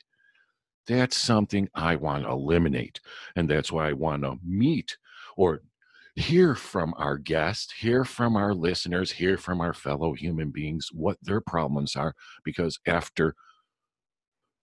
That's 0.86 1.16
something 1.16 1.68
I 1.74 1.96
want 1.96 2.24
to 2.24 2.30
eliminate. 2.30 3.00
And 3.36 3.48
that's 3.48 3.72
why 3.72 3.88
I 3.88 3.94
want 3.94 4.22
to 4.24 4.38
meet 4.44 4.96
or 5.36 5.62
hear 6.16 6.54
from 6.54 6.94
our 6.96 7.18
guests, 7.18 7.72
hear 7.72 8.04
from 8.04 8.36
our 8.36 8.54
listeners, 8.54 9.12
hear 9.12 9.36
from 9.36 9.60
our 9.60 9.72
fellow 9.72 10.12
human 10.12 10.50
beings 10.50 10.88
what 10.92 11.18
their 11.22 11.40
problems 11.40 11.96
are. 11.96 12.14
Because 12.44 12.78
after 12.86 13.34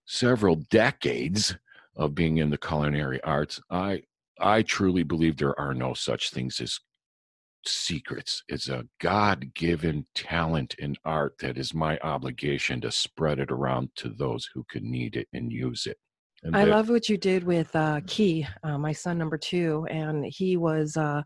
several 0.05 0.55
decades 0.69 1.55
of 1.95 2.15
being 2.15 2.37
in 2.37 2.49
the 2.49 2.57
culinary 2.57 3.21
arts, 3.23 3.61
I 3.69 4.03
I 4.39 4.63
truly 4.63 5.03
believe 5.03 5.37
there 5.37 5.59
are 5.59 5.73
no 5.73 5.93
such 5.93 6.31
things 6.31 6.59
as 6.61 6.79
secrets. 7.65 8.43
It's 8.47 8.69
a 8.69 8.87
God 8.99 9.53
given 9.53 10.07
talent 10.15 10.75
in 10.79 10.95
art 11.05 11.35
that 11.39 11.57
is 11.57 11.73
my 11.73 11.99
obligation 11.99 12.81
to 12.81 12.91
spread 12.91 13.39
it 13.39 13.51
around 13.51 13.89
to 13.97 14.09
those 14.09 14.49
who 14.53 14.65
could 14.69 14.83
need 14.83 15.15
it 15.15 15.27
and 15.33 15.51
use 15.51 15.85
it. 15.85 15.97
And 16.43 16.55
I 16.55 16.63
love 16.63 16.89
what 16.89 17.07
you 17.07 17.17
did 17.17 17.43
with 17.43 17.75
uh, 17.75 18.01
Key, 18.07 18.47
uh, 18.63 18.77
my 18.77 18.93
son 18.93 19.17
number 19.17 19.37
two, 19.37 19.85
and 19.89 20.25
he 20.25 20.57
was 20.57 20.97
uh, 20.97 21.21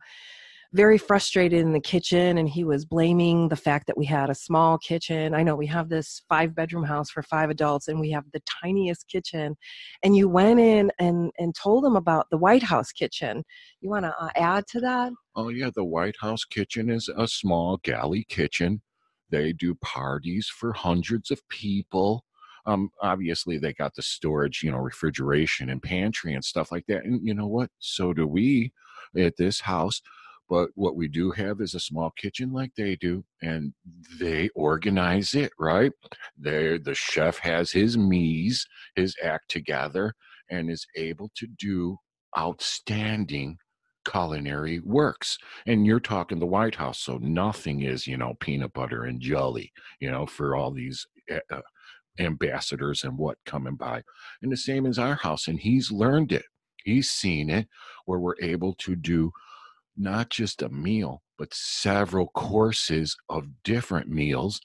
very 0.73 0.97
frustrated 0.97 1.61
in 1.61 1.71
the 1.71 1.79
kitchen, 1.79 2.37
and 2.37 2.49
he 2.49 2.65
was 2.65 2.83
blaming 2.83 3.47
the 3.47 3.55
fact 3.55 3.87
that 3.87 3.97
we 3.97 4.05
had 4.05 4.29
a 4.29 4.35
small 4.35 4.77
kitchen. 4.77 5.33
I 5.33 5.41
know 5.41 5.55
we 5.55 5.67
have 5.67 5.87
this 5.87 6.23
five 6.27 6.53
bedroom 6.53 6.83
house 6.83 7.09
for 7.09 7.23
five 7.23 7.49
adults, 7.49 7.87
and 7.87 7.97
we 7.97 8.11
have 8.11 8.25
the 8.33 8.41
tiniest 8.61 9.07
kitchen. 9.07 9.55
And 10.03 10.17
you 10.17 10.27
went 10.27 10.59
in 10.59 10.91
and 10.99 11.31
and 11.39 11.55
told 11.55 11.85
him 11.85 11.95
about 11.95 12.27
the 12.29 12.37
White 12.37 12.63
House 12.63 12.91
kitchen. 12.91 13.43
You 13.79 13.89
want 13.89 14.03
to 14.03 14.13
uh, 14.19 14.29
add 14.35 14.67
to 14.71 14.81
that? 14.81 15.13
Oh 15.37 15.47
yeah, 15.47 15.69
the 15.73 15.85
White 15.85 16.17
House 16.19 16.43
kitchen 16.43 16.89
is 16.89 17.09
a 17.15 17.25
small 17.25 17.77
galley 17.83 18.25
kitchen. 18.27 18.81
They 19.29 19.53
do 19.53 19.75
parties 19.75 20.49
for 20.53 20.73
hundreds 20.73 21.31
of 21.31 21.47
people 21.47 22.25
um, 22.65 22.89
obviously 23.01 23.57
they 23.57 23.73
got 23.73 23.95
the 23.95 24.01
storage, 24.01 24.61
you 24.63 24.71
know, 24.71 24.77
refrigeration 24.77 25.69
and 25.69 25.81
pantry 25.81 26.33
and 26.33 26.43
stuff 26.43 26.71
like 26.71 26.85
that. 26.87 27.05
And 27.05 27.25
you 27.25 27.33
know 27.33 27.47
what? 27.47 27.69
So 27.79 28.13
do 28.13 28.27
we 28.27 28.71
at 29.17 29.37
this 29.37 29.59
house. 29.61 30.01
But 30.47 30.69
what 30.75 30.95
we 30.95 31.07
do 31.07 31.31
have 31.31 31.59
is 31.59 31.73
a 31.73 31.79
small 31.79 32.11
kitchen 32.11 32.51
like 32.53 32.71
they 32.75 32.95
do, 32.97 33.23
and 33.41 33.73
they 34.19 34.49
organize 34.49 35.33
it, 35.33 35.51
right? 35.57 35.91
There, 36.37 36.77
the 36.77 36.93
chef 36.93 37.39
has 37.39 37.71
his 37.71 37.97
mise, 37.97 38.67
his 38.95 39.15
act 39.23 39.49
together, 39.49 40.13
and 40.51 40.69
is 40.69 40.85
able 40.95 41.31
to 41.35 41.47
do 41.47 41.97
outstanding 42.37 43.57
culinary 44.07 44.79
works. 44.81 45.39
And 45.65 45.83
you're 45.83 45.99
talking 45.99 46.37
the 46.37 46.45
White 46.45 46.75
House, 46.75 46.99
so 46.99 47.17
nothing 47.17 47.81
is, 47.81 48.05
you 48.05 48.17
know, 48.17 48.35
peanut 48.39 48.73
butter 48.73 49.05
and 49.05 49.19
jelly, 49.19 49.71
you 49.99 50.11
know, 50.11 50.27
for 50.27 50.55
all 50.55 50.69
these 50.69 51.07
eh, 51.27 51.39
uh, 51.51 51.61
ambassadors 52.19 53.03
and 53.03 53.17
what 53.17 53.37
coming 53.45 53.75
by. 53.75 54.03
And 54.41 54.51
the 54.51 54.57
same 54.57 54.85
as 54.85 54.99
our 54.99 55.15
house. 55.15 55.47
And 55.47 55.59
he's 55.59 55.91
learned 55.91 56.31
it. 56.31 56.45
He's 56.83 57.09
seen 57.09 57.49
it 57.49 57.67
where 58.05 58.19
we're 58.19 58.39
able 58.41 58.73
to 58.75 58.95
do 58.95 59.31
not 59.97 60.29
just 60.29 60.61
a 60.61 60.69
meal, 60.69 61.23
but 61.37 61.53
several 61.53 62.27
courses 62.27 63.15
of 63.29 63.63
different 63.63 64.09
meals 64.09 64.61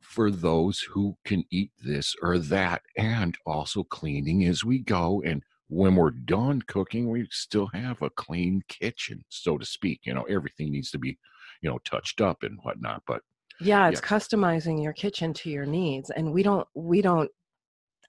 for 0.00 0.30
those 0.30 0.80
who 0.80 1.16
can 1.24 1.44
eat 1.50 1.70
this 1.82 2.14
or 2.22 2.38
that, 2.38 2.82
and 2.96 3.36
also 3.46 3.82
cleaning 3.84 4.44
as 4.44 4.64
we 4.64 4.78
go. 4.78 5.22
And 5.24 5.42
when 5.68 5.96
we're 5.96 6.10
done 6.10 6.62
cooking, 6.62 7.08
we 7.08 7.26
still 7.30 7.68
have 7.72 8.02
a 8.02 8.10
clean 8.10 8.62
kitchen, 8.68 9.24
so 9.28 9.56
to 9.56 9.64
speak. 9.64 10.00
You 10.04 10.14
know, 10.14 10.24
everything 10.24 10.70
needs 10.72 10.90
to 10.90 10.98
be, 10.98 11.18
you 11.62 11.70
know, 11.70 11.78
touched 11.84 12.20
up 12.20 12.42
and 12.42 12.58
whatnot, 12.62 13.02
but 13.06 13.22
yeah 13.60 13.88
it's 13.88 14.00
yeah. 14.00 14.06
customizing 14.06 14.82
your 14.82 14.92
kitchen 14.92 15.32
to 15.32 15.50
your 15.50 15.66
needs 15.66 16.10
and 16.10 16.32
we 16.32 16.42
don't 16.42 16.66
we 16.74 17.02
don't 17.02 17.30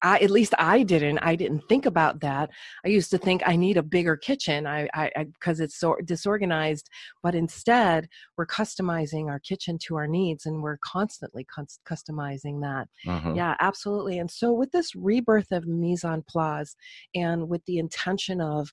I, 0.04 0.18
at 0.20 0.30
least 0.30 0.54
I 0.60 0.84
didn't. 0.84 1.20
I 1.20 1.36
didn't 1.36 1.64
think 1.70 1.86
about 1.86 2.20
that. 2.20 2.50
I 2.86 2.90
used 2.90 3.10
to 3.12 3.18
think 3.18 3.42
I 3.46 3.56
need 3.56 3.78
a 3.78 3.84
bigger 3.84 4.18
kitchen. 4.18 4.68
I, 4.68 4.90
I, 4.94 5.12
because 5.24 5.62
it's 5.62 5.80
so 5.80 5.96
disorganized. 6.04 6.90
But 7.24 7.36
instead, 7.36 8.10
we're 8.38 8.46
customizing 8.46 9.30
our 9.30 9.40
kitchen 9.40 9.78
to 9.86 9.96
our 9.96 10.08
needs, 10.08 10.46
and 10.46 10.62
we're 10.62 10.78
constantly 10.84 11.48
customizing 11.90 12.62
that. 12.62 12.90
Uh-huh. 13.08 13.34
Yeah, 13.34 13.56
absolutely. 13.62 14.20
And 14.20 14.30
so, 14.30 14.52
with 14.52 14.72
this 14.72 14.94
rebirth 14.94 15.52
of 15.52 15.68
mise 15.68 16.04
en 16.04 16.22
place, 16.28 16.76
and 17.16 17.48
with 17.48 17.64
the 17.66 17.78
intention 17.78 18.42
of 18.42 18.70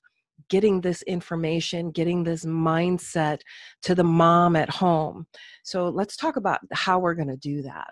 getting 0.49 0.81
this 0.81 1.01
information, 1.03 1.91
getting 1.91 2.23
this 2.23 2.45
mindset 2.45 3.39
to 3.83 3.95
the 3.95 4.03
mom 4.03 4.55
at 4.55 4.69
home. 4.69 5.25
So 5.63 5.89
let's 5.89 6.15
talk 6.15 6.35
about 6.35 6.59
how 6.71 6.99
we're 6.99 7.15
going 7.15 7.27
to 7.29 7.37
do 7.37 7.61
that. 7.63 7.91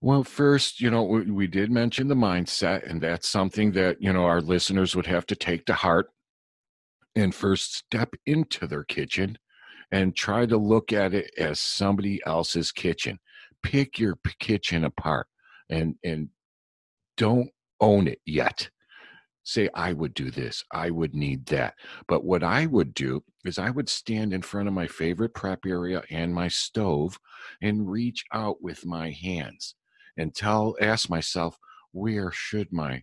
Well, 0.00 0.24
first, 0.24 0.80
you 0.80 0.90
know, 0.90 1.04
we, 1.04 1.30
we, 1.30 1.46
did 1.46 1.70
mention 1.70 2.08
the 2.08 2.16
mindset, 2.16 2.90
and 2.90 3.00
that's 3.00 3.28
something 3.28 3.70
that, 3.72 4.02
you 4.02 4.12
know, 4.12 4.24
our 4.24 4.40
listeners 4.40 4.96
would 4.96 5.06
have 5.06 5.26
to 5.26 5.36
take 5.36 5.64
to 5.66 5.74
heart 5.74 6.08
and 7.14 7.32
first 7.32 7.76
step 7.76 8.14
into 8.26 8.66
their 8.66 8.82
kitchen 8.82 9.38
and 9.92 10.16
try 10.16 10.44
to 10.46 10.56
look 10.56 10.92
at 10.92 11.14
it 11.14 11.30
as 11.38 11.60
somebody 11.60 12.20
else's 12.26 12.72
kitchen. 12.72 13.20
Pick 13.62 13.98
your 13.98 14.18
kitchen 14.40 14.82
apart 14.82 15.28
and, 15.70 15.94
and 16.02 16.30
don't 17.16 17.50
own 17.80 18.08
it 18.08 18.20
yet 18.26 18.70
say 19.44 19.68
I 19.74 19.92
would 19.92 20.14
do 20.14 20.30
this, 20.30 20.62
I 20.72 20.90
would 20.90 21.14
need 21.14 21.46
that. 21.46 21.74
But 22.08 22.24
what 22.24 22.42
I 22.42 22.66
would 22.66 22.94
do 22.94 23.22
is 23.44 23.58
I 23.58 23.70
would 23.70 23.88
stand 23.88 24.32
in 24.32 24.42
front 24.42 24.68
of 24.68 24.74
my 24.74 24.86
favorite 24.86 25.34
prep 25.34 25.66
area 25.66 26.02
and 26.10 26.34
my 26.34 26.48
stove 26.48 27.18
and 27.60 27.90
reach 27.90 28.24
out 28.32 28.62
with 28.62 28.86
my 28.86 29.10
hands 29.10 29.74
and 30.16 30.34
tell 30.34 30.76
ask 30.80 31.10
myself 31.10 31.58
where 31.92 32.30
should 32.32 32.72
my 32.72 33.02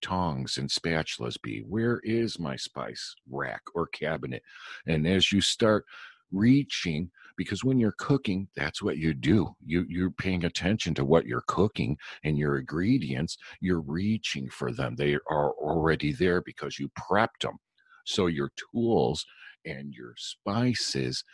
tongs 0.00 0.56
and 0.56 0.68
spatulas 0.68 1.40
be? 1.42 1.60
Where 1.60 2.00
is 2.04 2.38
my 2.38 2.56
spice 2.56 3.14
rack 3.28 3.62
or 3.74 3.86
cabinet? 3.88 4.42
And 4.86 5.06
as 5.06 5.32
you 5.32 5.40
start 5.40 5.84
reaching 6.32 7.10
because 7.40 7.64
when 7.64 7.78
you're 7.78 7.94
cooking 7.96 8.46
that's 8.54 8.82
what 8.82 8.98
you 8.98 9.14
do. 9.14 9.54
You 9.64 9.86
you're 9.88 10.10
paying 10.10 10.44
attention 10.44 10.92
to 10.94 11.06
what 11.06 11.24
you're 11.24 11.44
cooking 11.46 11.96
and 12.22 12.36
your 12.36 12.58
ingredients. 12.58 13.38
You're 13.62 13.80
reaching 13.80 14.50
for 14.50 14.72
them. 14.72 14.94
They 14.94 15.14
are 15.14 15.52
already 15.52 16.12
there 16.12 16.42
because 16.42 16.78
you 16.78 16.90
prepped 16.90 17.40
them 17.42 17.56
so 18.04 18.26
your 18.26 18.50
tools 18.72 19.24
and 19.64 19.94
your 19.94 20.12
spices 20.18 21.24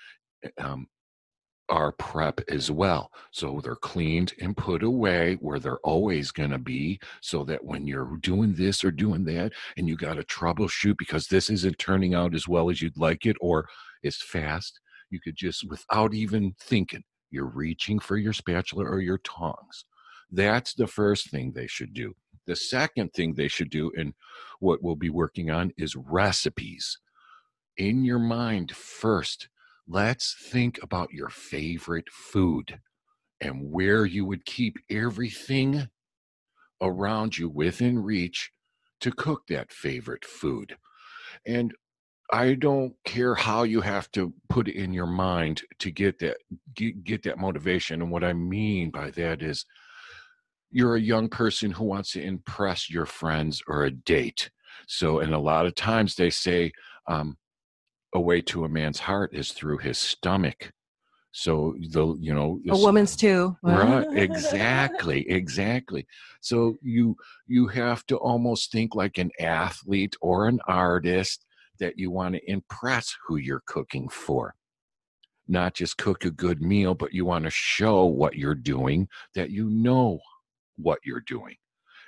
eh, 0.45 0.51
um, 0.61 0.87
our 1.69 1.91
prep 1.91 2.41
as 2.49 2.71
well. 2.71 3.11
So 3.33 3.61
they're 3.61 3.75
cleaned 3.75 4.35
and 4.41 4.57
put 4.57 4.85
away 4.85 5.35
where 5.41 5.59
they're 5.59 5.81
always 5.81 6.31
going 6.31 6.51
to 6.51 6.59
be 6.59 7.01
so 7.21 7.43
that 7.47 7.65
when 7.65 7.89
you're 7.89 8.17
doing 8.19 8.55
this 8.55 8.85
or 8.85 8.93
doing 8.93 9.25
that 9.25 9.53
and 9.77 9.89
you 9.89 9.97
got 9.97 10.15
to 10.15 10.23
troubleshoot 10.23 10.97
because 10.97 11.27
this 11.27 11.51
isn't 11.51 11.81
turning 11.81 12.15
out 12.15 12.37
as 12.37 12.47
well 12.47 12.71
as 12.71 12.81
you'd 12.81 12.97
like 12.97 13.27
it 13.27 13.37
or 13.41 13.67
as 14.05 14.17
fast, 14.19 14.79
you 15.11 15.21
could 15.21 15.37
just, 15.37 15.69
without 15.69 16.15
even 16.15 16.55
thinking, 16.61 17.05
you're 17.31 17.47
reaching 17.47 17.99
for 17.99 18.17
your 18.17 18.33
spatula 18.33 18.85
or 18.85 19.01
your 19.01 19.19
tongs. 19.19 19.85
That's 20.31 20.75
the 20.75 20.87
first 20.87 21.31
thing 21.31 21.53
they 21.53 21.67
should 21.67 21.95
do. 21.95 22.15
The 22.47 22.57
second 22.57 23.13
thing 23.13 23.35
they 23.35 23.49
should 23.49 23.71
do, 23.71 23.93
and 23.97 24.15
what 24.61 24.83
we'll 24.83 24.97
be 24.97 25.11
working 25.11 25.51
on, 25.51 25.73
is 25.77 25.97
recipes. 25.97 26.99
In 27.77 28.05
your 28.05 28.19
mind 28.19 28.75
first, 28.75 29.49
let's 29.89 30.35
think 30.51 30.79
about 30.83 31.13
your 31.13 31.29
favorite 31.29 32.09
food 32.11 32.81
and 33.41 33.71
where 33.71 34.07
you 34.07 34.25
would 34.25 34.45
keep 34.45 34.79
everything 34.91 35.89
around 36.81 37.37
you 37.37 37.49
within 37.49 37.99
reach 37.99 38.51
to 39.01 39.11
cook 39.11 39.47
that 39.49 39.73
favorite 39.73 40.25
food. 40.25 40.77
And 41.45 41.75
I 42.33 42.55
don't 42.55 42.95
care 43.05 43.35
how 43.35 43.63
you 43.63 43.81
have 43.81 44.11
to 44.13 44.33
put 44.49 44.69
it 44.69 44.77
in 44.77 44.93
your 44.93 45.07
mind 45.07 45.63
to 45.79 45.91
get 45.91 46.19
that 46.21 46.39
get, 46.75 47.05
get 47.05 47.23
that 47.25 47.39
motivation. 47.39 48.03
And 48.03 48.11
what 48.11 48.25
I 48.25 48.33
mean 48.33 48.91
by 48.91 49.11
that 49.13 49.43
is 49.43 49.65
you're 50.71 50.97
a 50.97 51.01
young 51.01 51.29
person 51.29 51.71
who 51.71 51.85
wants 51.85 52.13
to 52.13 52.23
impress 52.23 52.91
your 52.91 53.07
friends 53.07 53.63
or 53.69 53.85
a 53.85 53.91
date. 53.91 54.51
So, 54.89 55.21
and 55.21 55.33
a 55.33 55.39
lot 55.39 55.67
of 55.67 55.75
times 55.75 56.17
they 56.17 56.31
say, 56.31 56.73
um, 57.07 57.37
a 58.15 58.21
way 58.21 58.41
to 58.41 58.65
a 58.65 58.69
man's 58.69 58.99
heart 58.99 59.31
is 59.35 59.53
through 59.53 59.79
his 59.79 59.99
stomach. 59.99 60.73
So 61.33 61.77
the 61.91 62.17
you 62.19 62.35
know 62.35 62.61
a 62.71 62.77
woman's 62.79 63.15
too. 63.15 63.57
right, 63.63 64.07
exactly, 64.13 65.29
exactly. 65.31 66.07
So 66.41 66.77
you 66.81 67.17
you 67.47 67.67
have 67.69 68.07
to 68.07 68.17
almost 68.17 68.73
think 68.73 68.95
like 68.95 69.19
an 69.19 69.31
athlete 69.39 70.17
or 70.23 70.49
an 70.49 70.61
artist 70.67 71.45
that 71.79 71.99
you 71.99 72.11
want 72.11 72.35
to 72.35 72.51
impress 72.51 73.15
who 73.27 73.37
you're 73.37 73.63
cooking 73.67 74.09
for. 74.09 74.55
Not 75.49 75.75
just 75.75 75.99
cook 75.99 76.25
a 76.25 76.31
good 76.31 76.61
meal, 76.61 76.95
but 76.95 77.13
you 77.13 77.25
want 77.25 77.45
to 77.45 77.51
show 77.51 78.05
what 78.05 78.35
you're 78.35 78.55
doing, 78.55 79.09
that 79.35 79.51
you 79.51 79.69
know 79.71 80.19
what 80.77 80.99
you're 81.05 81.21
doing. 81.21 81.55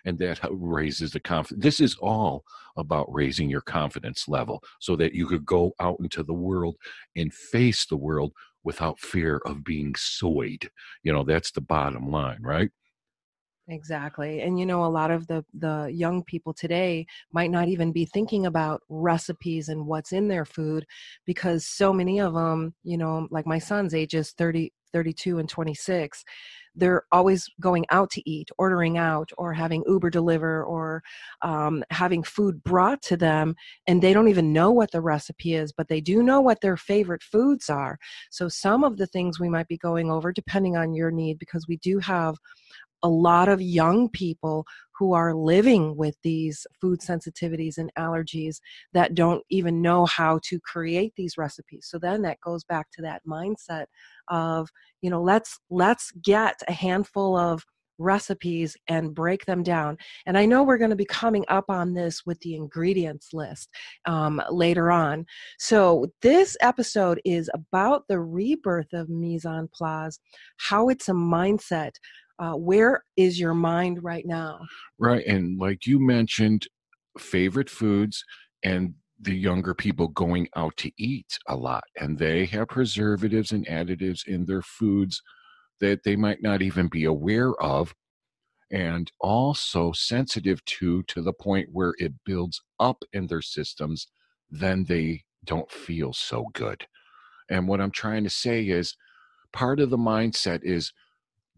And 0.05 0.19
that 0.19 0.41
raises 0.51 1.13
the 1.13 1.21
confidence. 1.21 1.63
This 1.63 1.81
is 1.81 1.97
all 1.97 2.45
about 2.77 3.13
raising 3.13 3.51
your 3.51 3.61
confidence 3.61 4.29
level 4.29 4.63
so 4.81 4.97
that 4.97 5.13
you 5.13 5.27
could 5.27 5.45
go 5.45 5.73
out 5.81 5.99
into 6.01 6.23
the 6.23 6.35
world 6.35 6.77
and 7.17 7.33
face 7.35 7.85
the 7.85 7.97
world 7.97 8.33
without 8.65 9.01
fear 9.01 9.41
of 9.45 9.65
being 9.65 9.95
soyed. 9.97 10.71
You 11.03 11.13
know, 11.13 11.25
that's 11.25 11.51
the 11.51 11.61
bottom 11.61 12.11
line, 12.11 12.39
right? 12.41 12.71
Exactly. 13.71 14.41
And 14.41 14.59
you 14.59 14.65
know, 14.65 14.83
a 14.85 14.87
lot 14.89 15.11
of 15.11 15.27
the 15.27 15.45
the 15.53 15.91
young 15.93 16.23
people 16.25 16.55
today 16.55 17.07
might 17.33 17.51
not 17.51 17.69
even 17.69 17.93
be 17.93 18.07
thinking 18.07 18.47
about 18.47 18.81
recipes 18.89 19.69
and 19.69 19.87
what's 19.87 20.13
in 20.13 20.27
their 20.29 20.47
food 20.47 20.87
because 21.27 21.67
so 21.67 21.93
many 21.93 22.19
of 22.19 22.33
them, 22.33 22.75
you 22.83 22.97
know, 22.97 23.29
like 23.31 23.47
my 23.47 23.59
son's 23.59 23.93
ages 23.95 24.33
30 24.39 24.73
32 24.95 25.39
and 25.39 25.51
26 25.51 26.25
they're 26.75 27.03
always 27.13 27.47
going 27.61 27.85
out 27.91 28.09
to 28.09 28.31
eat, 28.31 28.49
ordering 28.57 28.97
out, 28.99 29.31
or 29.37 29.53
having 29.53 29.83
Uber 29.89 30.11
deliver, 30.11 30.63
or 30.65 31.03
um, 31.43 31.83
having 31.91 32.23
food 32.23 32.63
brought 32.63 33.03
to 33.03 33.17
them, 33.17 33.55
and 33.89 34.01
they 34.01 34.13
don't 34.13 34.29
even 34.29 34.53
know 34.53 34.71
what 34.71 34.93
the 34.93 35.01
recipe 35.01 35.55
is, 35.55 35.73
but 35.73 35.89
they 35.89 36.01
do 36.01 36.23
know 36.23 36.41
what 36.41 36.61
their 36.61 36.77
favorite 36.77 37.23
foods 37.23 37.69
are. 37.69 37.99
So, 38.31 38.49
some 38.49 38.85
of 38.85 38.97
the 38.97 39.07
things 39.09 39.41
we 39.41 39.49
might 39.49 39.67
be 39.69 39.77
going 39.77 40.09
over, 40.11 40.33
depending 40.33 40.77
on 40.77 40.95
your 40.95 41.11
need, 41.11 41.39
because 41.41 41.67
we 41.69 41.79
do 41.79 41.99
have 41.99 42.37
a 43.03 43.09
lot 43.09 43.49
of 43.49 43.61
young 43.61 44.09
people 44.09 44.65
who 44.99 45.13
are 45.13 45.35
living 45.35 45.97
with 45.97 46.17
these 46.23 46.67
food 46.81 47.01
sensitivities 47.01 47.79
and 47.79 47.93
allergies 47.97 48.57
that 48.93 49.15
don't 49.15 49.45
even 49.51 49.81
know 49.81 50.07
how 50.07 50.41
to 50.43 50.59
create 50.61 51.13
these 51.17 51.39
recipes 51.39 51.87
so 51.89 51.99
then 51.99 52.23
that 52.23 52.41
goes 52.41 52.65
back 52.65 52.89
to 52.93 53.03
that 53.03 53.23
mindset 53.27 53.87
of 54.29 54.69
you 55.03 55.11
know 55.11 55.23
let's 55.23 55.59
let's 55.71 56.11
get 56.23 56.61
a 56.67 56.73
handful 56.73 57.37
of 57.37 57.65
recipes 57.99 58.77
and 58.89 59.15
break 59.15 59.45
them 59.45 59.63
down. 59.63 59.99
And 60.27 60.39
I 60.39 60.47
know 60.47 60.63
we're 60.63 60.79
going 60.79 60.91
to 60.91 60.97
be 60.97 61.05
coming 61.05 61.45
up 61.49 61.67
on 61.69 61.95
this 61.95 62.25
with 62.25 62.39
the 62.41 62.55
ingredients 62.55 63.31
list 63.33 63.69
um, 64.07 64.41
later 64.51 64.91
on. 64.91 65.27
So, 65.59 66.07
this 66.23 66.57
episode 66.61 67.21
is 67.25 67.51
about 67.53 68.05
the 68.09 68.21
rebirth 68.21 68.93
of 68.93 69.09
mise 69.09 69.45
en 69.45 69.69
place, 69.73 70.19
how 70.57 70.89
it's 70.89 71.09
a 71.09 71.13
mindset, 71.13 71.93
uh, 72.39 72.53
where 72.53 73.05
is 73.17 73.39
your 73.41 73.55
mind 73.55 74.03
right 74.03 74.27
now? 74.27 74.61
Right 74.99 75.27
and 75.27 75.59
like 75.59 75.87
you 75.87 75.99
mentioned 75.99 76.67
favorite 77.19 77.71
foods 77.71 78.25
and 78.63 78.95
the 79.21 79.35
younger 79.35 79.75
people 79.75 80.09
going 80.09 80.49
out 80.55 80.77
to 80.77 80.93
eat 80.99 81.39
a 81.49 81.57
lot 81.57 81.83
and 81.99 82.19
they 82.19 82.45
have 82.47 82.69
preservatives 82.69 83.51
and 83.51 83.67
additives 83.67 84.27
in 84.27 84.45
their 84.45 84.63
foods 84.63 85.21
that 85.81 86.05
they 86.05 86.15
might 86.15 86.43
not 86.43 86.63
even 86.63 86.87
be 86.89 87.05
aware 87.05 87.53
of 87.61 87.95
and 88.71 89.11
also 89.21 89.93
sensitive 89.93 90.65
to 90.67 91.03
to 91.05 91.23
the 91.23 91.33
point 91.33 91.69
where 91.73 91.95
it 91.99 92.13
builds 92.25 92.61
up 92.79 93.03
in 93.13 93.27
their 93.27 93.43
systems 93.43 94.09
then 94.51 94.85
they 94.85 95.23
don't 95.45 95.71
feel 95.71 96.13
so 96.13 96.47
good. 96.55 96.87
And 97.51 97.67
what 97.67 97.81
i'm 97.81 97.91
trying 97.91 98.25
to 98.25 98.31
say 98.31 98.65
is 98.69 98.95
part 99.53 99.81
of 99.81 99.91
the 99.91 99.97
mindset 99.99 100.61
is 100.63 100.93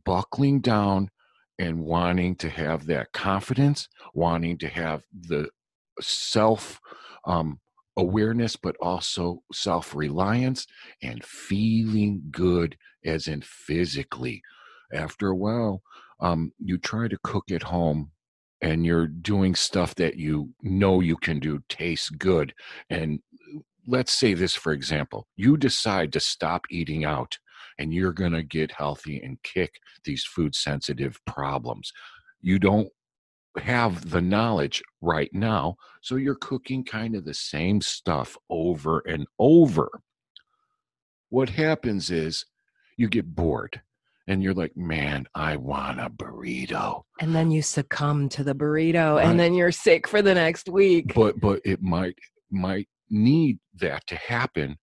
buckling 0.04 0.60
down 0.60 1.10
and 1.58 1.80
wanting 1.80 2.36
to 2.36 2.48
have 2.48 2.86
that 2.86 3.12
confidence, 3.12 3.88
wanting 4.14 4.58
to 4.58 4.68
have 4.68 5.02
the 5.12 5.48
self 6.00 6.80
um, 7.26 7.60
awareness, 7.96 8.56
but 8.56 8.76
also 8.80 9.42
self 9.52 9.94
reliance 9.94 10.66
and 11.02 11.24
feeling 11.24 12.22
good, 12.30 12.76
as 13.04 13.28
in 13.28 13.42
physically. 13.42 14.42
After 14.92 15.28
a 15.28 15.36
while, 15.36 15.82
um, 16.20 16.52
you 16.58 16.78
try 16.78 17.08
to 17.08 17.18
cook 17.22 17.50
at 17.50 17.62
home 17.62 18.10
and 18.60 18.84
you're 18.84 19.06
doing 19.06 19.54
stuff 19.54 19.94
that 19.96 20.16
you 20.16 20.50
know 20.62 21.00
you 21.00 21.16
can 21.16 21.38
do 21.38 21.62
tastes 21.68 22.10
good. 22.10 22.54
And 22.90 23.20
let's 23.86 24.12
say 24.12 24.34
this, 24.34 24.54
for 24.54 24.72
example, 24.72 25.26
you 25.36 25.56
decide 25.56 26.12
to 26.12 26.20
stop 26.20 26.64
eating 26.70 27.04
out 27.04 27.38
and 27.80 27.94
you're 27.94 28.12
going 28.12 28.32
to 28.32 28.42
get 28.42 28.70
healthy 28.70 29.20
and 29.22 29.42
kick 29.42 29.80
these 30.04 30.22
food 30.22 30.54
sensitive 30.54 31.18
problems. 31.26 31.92
You 32.42 32.58
don't 32.58 32.88
have 33.58 34.10
the 34.10 34.20
knowledge 34.20 34.82
right 35.00 35.30
now, 35.32 35.76
so 36.02 36.16
you're 36.16 36.36
cooking 36.36 36.84
kind 36.84 37.16
of 37.16 37.24
the 37.24 37.34
same 37.34 37.80
stuff 37.80 38.36
over 38.50 39.02
and 39.08 39.26
over. 39.38 39.88
What 41.30 41.48
happens 41.48 42.10
is 42.10 42.44
you 42.98 43.08
get 43.08 43.34
bored 43.34 43.80
and 44.28 44.42
you're 44.42 44.54
like, 44.54 44.76
man, 44.76 45.26
I 45.34 45.56
want 45.56 46.00
a 46.00 46.10
burrito. 46.10 47.02
And 47.20 47.34
then 47.34 47.50
you 47.50 47.62
succumb 47.62 48.28
to 48.30 48.44
the 48.44 48.54
burrito 48.54 49.16
right. 49.16 49.24
and 49.24 49.40
then 49.40 49.54
you're 49.54 49.72
sick 49.72 50.06
for 50.06 50.20
the 50.20 50.34
next 50.34 50.68
week. 50.68 51.14
But 51.14 51.40
but 51.40 51.60
it 51.64 51.82
might 51.82 52.16
might 52.50 52.88
need 53.08 53.58
that 53.80 54.06
to 54.08 54.16
happen 54.16 54.76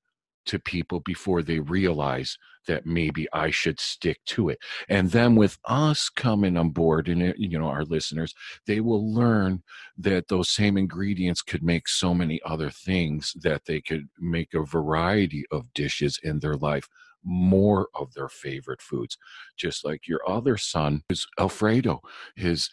to 0.48 0.60
people 0.60 1.00
before 1.02 1.42
they 1.42 1.60
realize 1.60 2.38
that 2.68 2.86
maybe 2.86 3.28
I 3.34 3.50
should 3.50 3.80
stick 3.80 4.20
to 4.26 4.50
it. 4.50 4.60
And 4.90 5.12
then 5.12 5.36
with 5.36 5.58
us 5.66 6.10
coming 6.10 6.58
on 6.58 6.70
board 6.70 7.08
and 7.08 7.24
uh, 7.24 7.34
you 7.38 7.58
know 7.58 7.68
our 7.68 7.86
listeners, 7.86 8.34
they 8.66 8.80
will 8.82 9.14
learn 9.14 9.64
that 9.98 10.28
those 10.28 10.50
same 10.50 10.78
ingredients 10.78 11.42
could 11.42 11.64
make 11.64 11.88
so 11.88 12.14
many 12.14 12.42
other 12.46 12.70
things 12.70 13.34
that 13.42 13.66
they 13.66 13.82
could 13.82 14.08
make 14.20 14.54
a 14.54 14.64
variety 14.64 15.46
of 15.52 15.74
dishes 15.74 16.20
in 16.24 16.40
their 16.40 16.56
life 16.56 16.88
more 17.24 17.90
of 17.96 18.14
their 18.14 18.30
favorite 18.30 18.82
foods 18.82 19.18
just 19.58 19.84
like 19.84 20.08
your 20.08 20.22
other 20.30 20.56
son 20.56 21.02
is 21.10 21.28
alfredo 21.40 22.00
his 22.36 22.70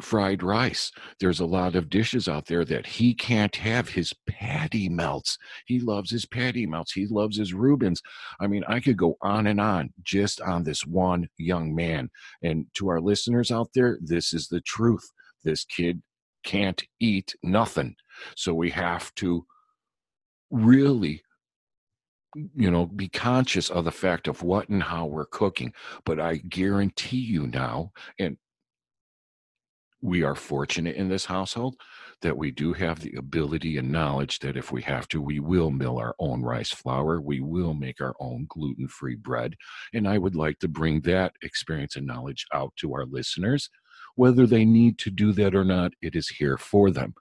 fried 0.00 0.42
rice. 0.42 0.92
There's 1.18 1.40
a 1.40 1.46
lot 1.46 1.74
of 1.74 1.90
dishes 1.90 2.28
out 2.28 2.46
there 2.46 2.64
that 2.64 2.86
he 2.86 3.14
can't 3.14 3.54
have 3.56 3.88
his 3.88 4.12
patty 4.28 4.88
melts. 4.88 5.36
He 5.66 5.80
loves 5.80 6.10
his 6.10 6.26
patty 6.26 6.66
melts. 6.66 6.92
He 6.92 7.06
loves 7.06 7.36
his 7.36 7.52
Reubens. 7.52 8.00
I 8.40 8.46
mean, 8.46 8.62
I 8.68 8.80
could 8.80 8.96
go 8.96 9.16
on 9.20 9.46
and 9.48 9.60
on 9.60 9.92
just 10.02 10.40
on 10.40 10.62
this 10.62 10.86
one 10.86 11.28
young 11.38 11.74
man. 11.74 12.10
And 12.42 12.66
to 12.74 12.88
our 12.88 13.00
listeners 13.00 13.50
out 13.50 13.70
there, 13.74 13.98
this 14.00 14.32
is 14.32 14.48
the 14.48 14.60
truth. 14.60 15.10
This 15.42 15.64
kid 15.64 16.02
can't 16.44 16.82
eat 17.00 17.34
nothing. 17.42 17.96
So 18.36 18.54
we 18.54 18.70
have 18.70 19.14
to 19.16 19.44
really 20.50 21.22
you 22.34 22.70
know 22.70 22.86
be 22.86 23.08
conscious 23.08 23.70
of 23.70 23.84
the 23.84 23.90
fact 23.90 24.28
of 24.28 24.42
what 24.42 24.68
and 24.68 24.82
how 24.82 25.04
we're 25.04 25.26
cooking 25.26 25.72
but 26.04 26.20
i 26.20 26.36
guarantee 26.36 27.16
you 27.16 27.46
now 27.48 27.90
and 28.20 28.36
we 30.02 30.22
are 30.22 30.34
fortunate 30.34 30.96
in 30.96 31.08
this 31.08 31.26
household 31.26 31.76
that 32.22 32.36
we 32.36 32.50
do 32.50 32.72
have 32.72 33.00
the 33.00 33.14
ability 33.16 33.78
and 33.78 33.90
knowledge 33.90 34.38
that 34.40 34.56
if 34.56 34.72
we 34.72 34.82
have 34.82 35.08
to, 35.08 35.20
we 35.20 35.40
will 35.40 35.70
mill 35.70 35.98
our 35.98 36.14
own 36.18 36.42
rice 36.42 36.70
flour. 36.70 37.20
We 37.20 37.40
will 37.40 37.74
make 37.74 38.00
our 38.00 38.14
own 38.20 38.46
gluten 38.48 38.88
free 38.88 39.14
bread. 39.14 39.56
And 39.94 40.06
I 40.06 40.18
would 40.18 40.34
like 40.34 40.58
to 40.60 40.68
bring 40.68 41.00
that 41.02 41.34
experience 41.42 41.96
and 41.96 42.06
knowledge 42.06 42.46
out 42.52 42.72
to 42.76 42.92
our 42.94 43.06
listeners. 43.06 43.70
Whether 44.16 44.46
they 44.46 44.64
need 44.64 44.98
to 44.98 45.10
do 45.10 45.32
that 45.32 45.54
or 45.54 45.64
not, 45.64 45.92
it 46.02 46.14
is 46.14 46.28
here 46.28 46.58
for 46.58 46.90
them. 46.90 47.14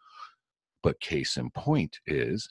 But 0.84 1.00
case 1.00 1.38
in 1.38 1.50
point 1.52 2.00
is 2.06 2.50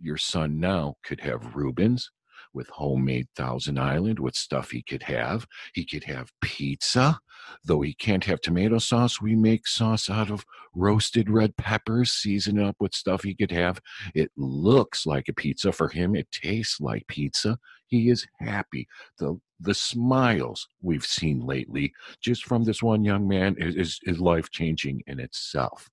your 0.00 0.16
son 0.16 0.58
now 0.60 0.94
could 1.04 1.20
have 1.20 1.54
Reubens, 1.54 2.10
with 2.52 2.68
homemade 2.68 3.28
Thousand 3.36 3.78
Island, 3.78 4.18
with 4.18 4.34
stuff 4.34 4.70
he 4.70 4.82
could 4.82 5.02
have. 5.04 5.46
He 5.74 5.84
could 5.84 6.04
have 6.04 6.32
pizza. 6.40 7.18
Though 7.64 7.80
he 7.80 7.94
can't 7.94 8.24
have 8.24 8.40
tomato 8.40 8.78
sauce, 8.78 9.20
we 9.20 9.34
make 9.34 9.66
sauce 9.66 10.10
out 10.10 10.30
of 10.30 10.44
roasted 10.74 11.30
red 11.30 11.56
peppers, 11.56 12.12
season 12.12 12.58
up 12.58 12.76
with 12.80 12.94
stuff 12.94 13.22
he 13.22 13.34
could 13.34 13.50
have. 13.50 13.80
It 14.14 14.30
looks 14.36 15.06
like 15.06 15.28
a 15.28 15.32
pizza 15.32 15.72
for 15.72 15.88
him. 15.88 16.14
It 16.14 16.30
tastes 16.30 16.80
like 16.80 17.06
pizza. 17.08 17.58
He 17.86 18.08
is 18.08 18.26
happy. 18.38 18.86
The 19.18 19.40
the 19.60 19.74
smiles 19.74 20.66
we've 20.80 21.04
seen 21.04 21.40
lately, 21.40 21.92
just 22.22 22.44
from 22.44 22.64
this 22.64 22.82
one 22.82 23.04
young 23.04 23.28
man, 23.28 23.56
is, 23.58 23.76
is, 23.76 24.00
is 24.04 24.18
life 24.18 24.50
changing 24.50 25.02
in 25.06 25.20
itself. 25.20 25.90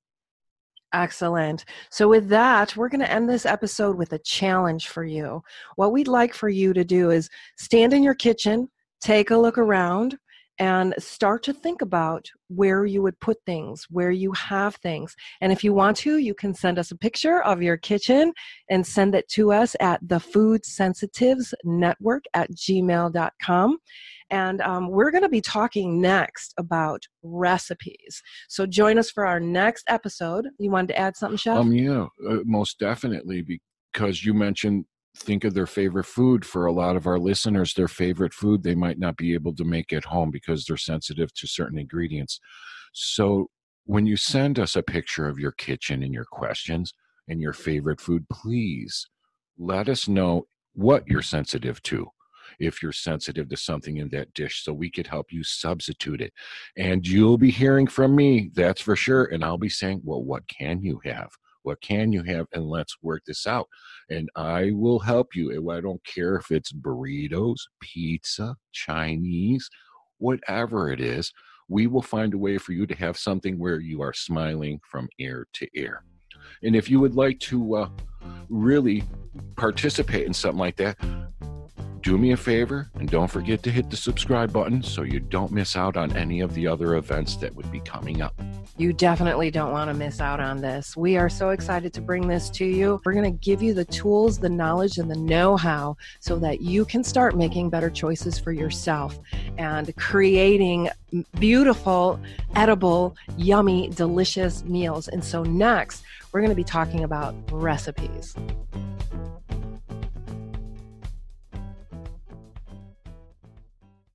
Excellent. 0.98 1.64
So, 1.92 2.08
with 2.08 2.28
that, 2.30 2.76
we're 2.76 2.90
going 2.90 3.02
to 3.02 3.12
end 3.12 3.30
this 3.30 3.46
episode 3.46 3.98
with 3.98 4.14
a 4.14 4.20
challenge 4.20 4.88
for 4.88 5.04
you. 5.04 5.44
What 5.76 5.92
we'd 5.92 6.08
like 6.08 6.34
for 6.34 6.50
you 6.50 6.74
to 6.74 6.84
do 6.84 7.12
is 7.12 7.30
stand 7.56 7.94
in 7.94 8.02
your 8.02 8.16
kitchen, 8.16 8.68
take 9.00 9.30
a 9.30 9.38
look 9.38 9.60
around, 9.60 10.18
and 10.58 10.96
start 10.98 11.44
to 11.44 11.54
think 11.54 11.84
about 11.84 12.28
where 12.48 12.84
you 12.84 13.04
would 13.04 13.20
put 13.20 13.38
things, 13.46 13.86
where 13.92 14.10
you 14.10 14.32
have 14.32 14.76
things. 14.78 15.16
And 15.40 15.52
if 15.52 15.64
you 15.64 15.72
want 15.72 15.98
to, 15.98 16.18
you 16.18 16.34
can 16.34 16.56
send 16.56 16.80
us 16.80 16.90
a 16.90 16.98
picture 16.98 17.44
of 17.44 17.62
your 17.62 17.78
kitchen 17.78 18.34
and 18.72 18.86
send 18.86 19.14
it 19.14 19.28
to 19.30 19.52
us 19.52 19.76
at 19.80 20.00
the 20.02 20.20
Food 20.20 20.66
Sensitives 20.66 21.54
Network 21.64 22.24
at 22.34 22.50
gmail.com. 22.54 23.78
And 24.30 24.62
um, 24.62 24.90
we're 24.90 25.12
going 25.12 25.24
to 25.24 25.30
be 25.30 25.42
talking 25.42 26.02
next 26.02 26.54
about 26.58 27.04
recipes. 27.24 28.22
So 28.50 28.66
join 28.66 28.98
us 28.98 29.10
for 29.10 29.26
our 29.26 29.40
next 29.40 29.86
episode. 29.88 30.48
You 30.60 30.72
wanted 30.72 30.88
to 30.90 31.00
add 31.00 31.16
something, 31.16 31.38
Chef? 31.38 31.58
Um, 31.58 31.72
yeah, 31.72 32.08
uh, 32.30 32.40
most 32.46 32.80
definitely, 32.80 33.62
because 33.94 34.26
you 34.26 34.34
mentioned 34.34 34.86
think 35.18 35.44
of 35.44 35.54
their 35.54 35.68
favorite 35.68 36.06
food 36.06 36.46
for 36.46 36.66
a 36.66 36.72
lot 36.72 36.96
of 36.96 37.08
our 37.08 37.18
listeners 37.18 37.74
their 37.74 37.88
favorite 37.88 38.34
food 38.34 38.62
they 38.62 38.76
might 38.76 39.00
not 39.00 39.18
be 39.18 39.34
able 39.34 39.54
to 39.54 39.64
make 39.64 39.92
at 39.92 40.06
home 40.06 40.30
because 40.30 40.64
they're 40.66 40.78
sensitive 40.78 41.34
to 41.34 41.48
certain 41.48 41.80
ingredients 41.80 42.40
so 42.94 43.48
when 43.86 44.06
you 44.06 44.16
send 44.16 44.60
us 44.60 44.76
a 44.76 44.84
picture 44.84 45.28
of 45.28 45.40
your 45.40 45.54
kitchen 45.54 46.04
and 46.04 46.14
your 46.14 46.26
questions 46.32 46.94
and 47.28 47.42
your 47.42 47.54
favorite 47.54 48.00
food 48.00 48.26
please 48.32 49.08
let 49.58 49.90
us 49.90 50.08
know 50.08 50.46
what 50.74 51.08
you're 51.08 51.22
sensitive 51.22 51.82
to 51.82 52.08
if 52.60 52.82
you're 52.82 52.92
sensitive 52.92 53.50
to 53.50 53.58
something 53.58 53.98
in 53.98 54.10
that 54.10 54.34
dish 54.34 54.64
so 54.64 54.74
we 54.74 54.90
could 54.90 55.08
help 55.08 55.28
you 55.32 55.44
substitute 55.44 56.22
it. 56.22 56.34
And 56.78 57.08
you'll 57.08 57.38
be 57.38 57.52
hearing 57.52 57.88
from 57.88 58.16
me, 58.16 58.52
that's 58.54 58.82
for 58.82 58.96
sure. 58.96 59.26
And 59.26 59.44
I'll 59.44 59.58
be 59.58 59.70
saying, 59.70 60.02
well, 60.04 60.24
what 60.24 60.48
can 60.48 60.82
you 60.82 61.00
have? 61.04 61.30
What 61.64 61.82
can 61.82 62.12
you 62.14 62.24
have? 62.24 62.48
And 62.54 62.66
let's 62.66 62.96
work 63.02 63.24
this 63.28 63.46
out. 63.46 63.68
And 64.10 64.30
I 64.36 64.72
will 64.74 65.00
help 65.00 65.36
you. 65.36 65.70
I 65.70 65.82
don't 65.82 66.04
care 66.06 66.36
if 66.36 66.50
it's 66.50 66.72
burritos, 66.72 67.58
pizza, 67.82 68.56
Chinese, 68.72 69.70
whatever 70.18 70.92
it 70.92 71.02
is. 71.02 71.32
We 71.68 71.88
will 71.88 72.02
find 72.02 72.34
a 72.34 72.38
way 72.38 72.58
for 72.58 72.72
you 72.72 72.88
to 72.88 72.96
have 72.96 73.18
something 73.18 73.60
where 73.60 73.82
you 73.82 74.02
are 74.02 74.14
smiling 74.14 74.80
from 74.90 75.10
ear 75.20 75.46
to 75.56 75.68
ear. 75.76 76.04
And 76.64 76.76
if 76.76 76.90
you 76.90 77.02
would 77.02 77.16
like 77.16 77.40
to 77.42 77.76
uh, 77.76 77.90
really 78.48 79.04
participate 79.58 80.26
in 80.26 80.34
something 80.34 80.60
like 80.60 80.78
that, 80.78 80.98
do 82.08 82.18
me 82.18 82.32
a 82.32 82.38
favor 82.38 82.90
and 82.96 83.10
don't 83.10 83.30
forget 83.30 83.62
to 83.62 83.70
hit 83.70 83.90
the 83.90 83.98
subscribe 83.98 84.54
button 84.54 84.82
so 84.82 85.02
you 85.02 85.20
don't 85.20 85.52
miss 85.52 85.76
out 85.76 85.98
on 85.98 86.16
any 86.16 86.40
of 86.40 86.54
the 86.54 86.66
other 86.66 86.96
events 86.96 87.36
that 87.36 87.54
would 87.54 87.70
be 87.70 87.82
coming 87.82 88.22
up. 88.22 88.34
You 88.78 88.94
definitely 88.94 89.52
don't 89.52 89.74
want 89.74 89.90
to 89.90 89.94
miss 89.94 90.22
out 90.22 90.40
on 90.40 90.62
this. 90.62 90.96
We 90.96 91.18
are 91.18 91.28
so 91.28 91.50
excited 91.50 91.92
to 91.96 92.00
bring 92.00 92.26
this 92.26 92.50
to 92.52 92.66
you. 92.66 93.02
We're 93.04 93.12
going 93.12 93.26
to 93.26 93.46
give 93.46 93.62
you 93.62 93.74
the 93.74 93.84
tools, 93.84 94.40
the 94.40 94.48
knowledge, 94.48 95.00
and 95.00 95.12
the 95.12 95.18
know 95.18 95.58
how 95.58 95.98
so 96.22 96.40
that 96.40 96.62
you 96.62 96.86
can 96.86 97.04
start 97.04 97.36
making 97.36 97.70
better 97.70 97.90
choices 97.90 98.40
for 98.40 98.54
yourself 98.54 99.20
and 99.58 99.94
creating 99.98 100.90
beautiful, 101.42 102.22
edible, 102.56 103.18
yummy, 103.36 103.90
delicious 103.90 104.64
meals. 104.64 105.10
And 105.10 105.22
so, 105.22 105.44
next, 105.44 106.04
we're 106.32 106.40
going 106.40 106.52
to 106.52 106.56
be 106.56 106.64
talking 106.64 107.04
about 107.04 107.36
recipes. 107.52 108.34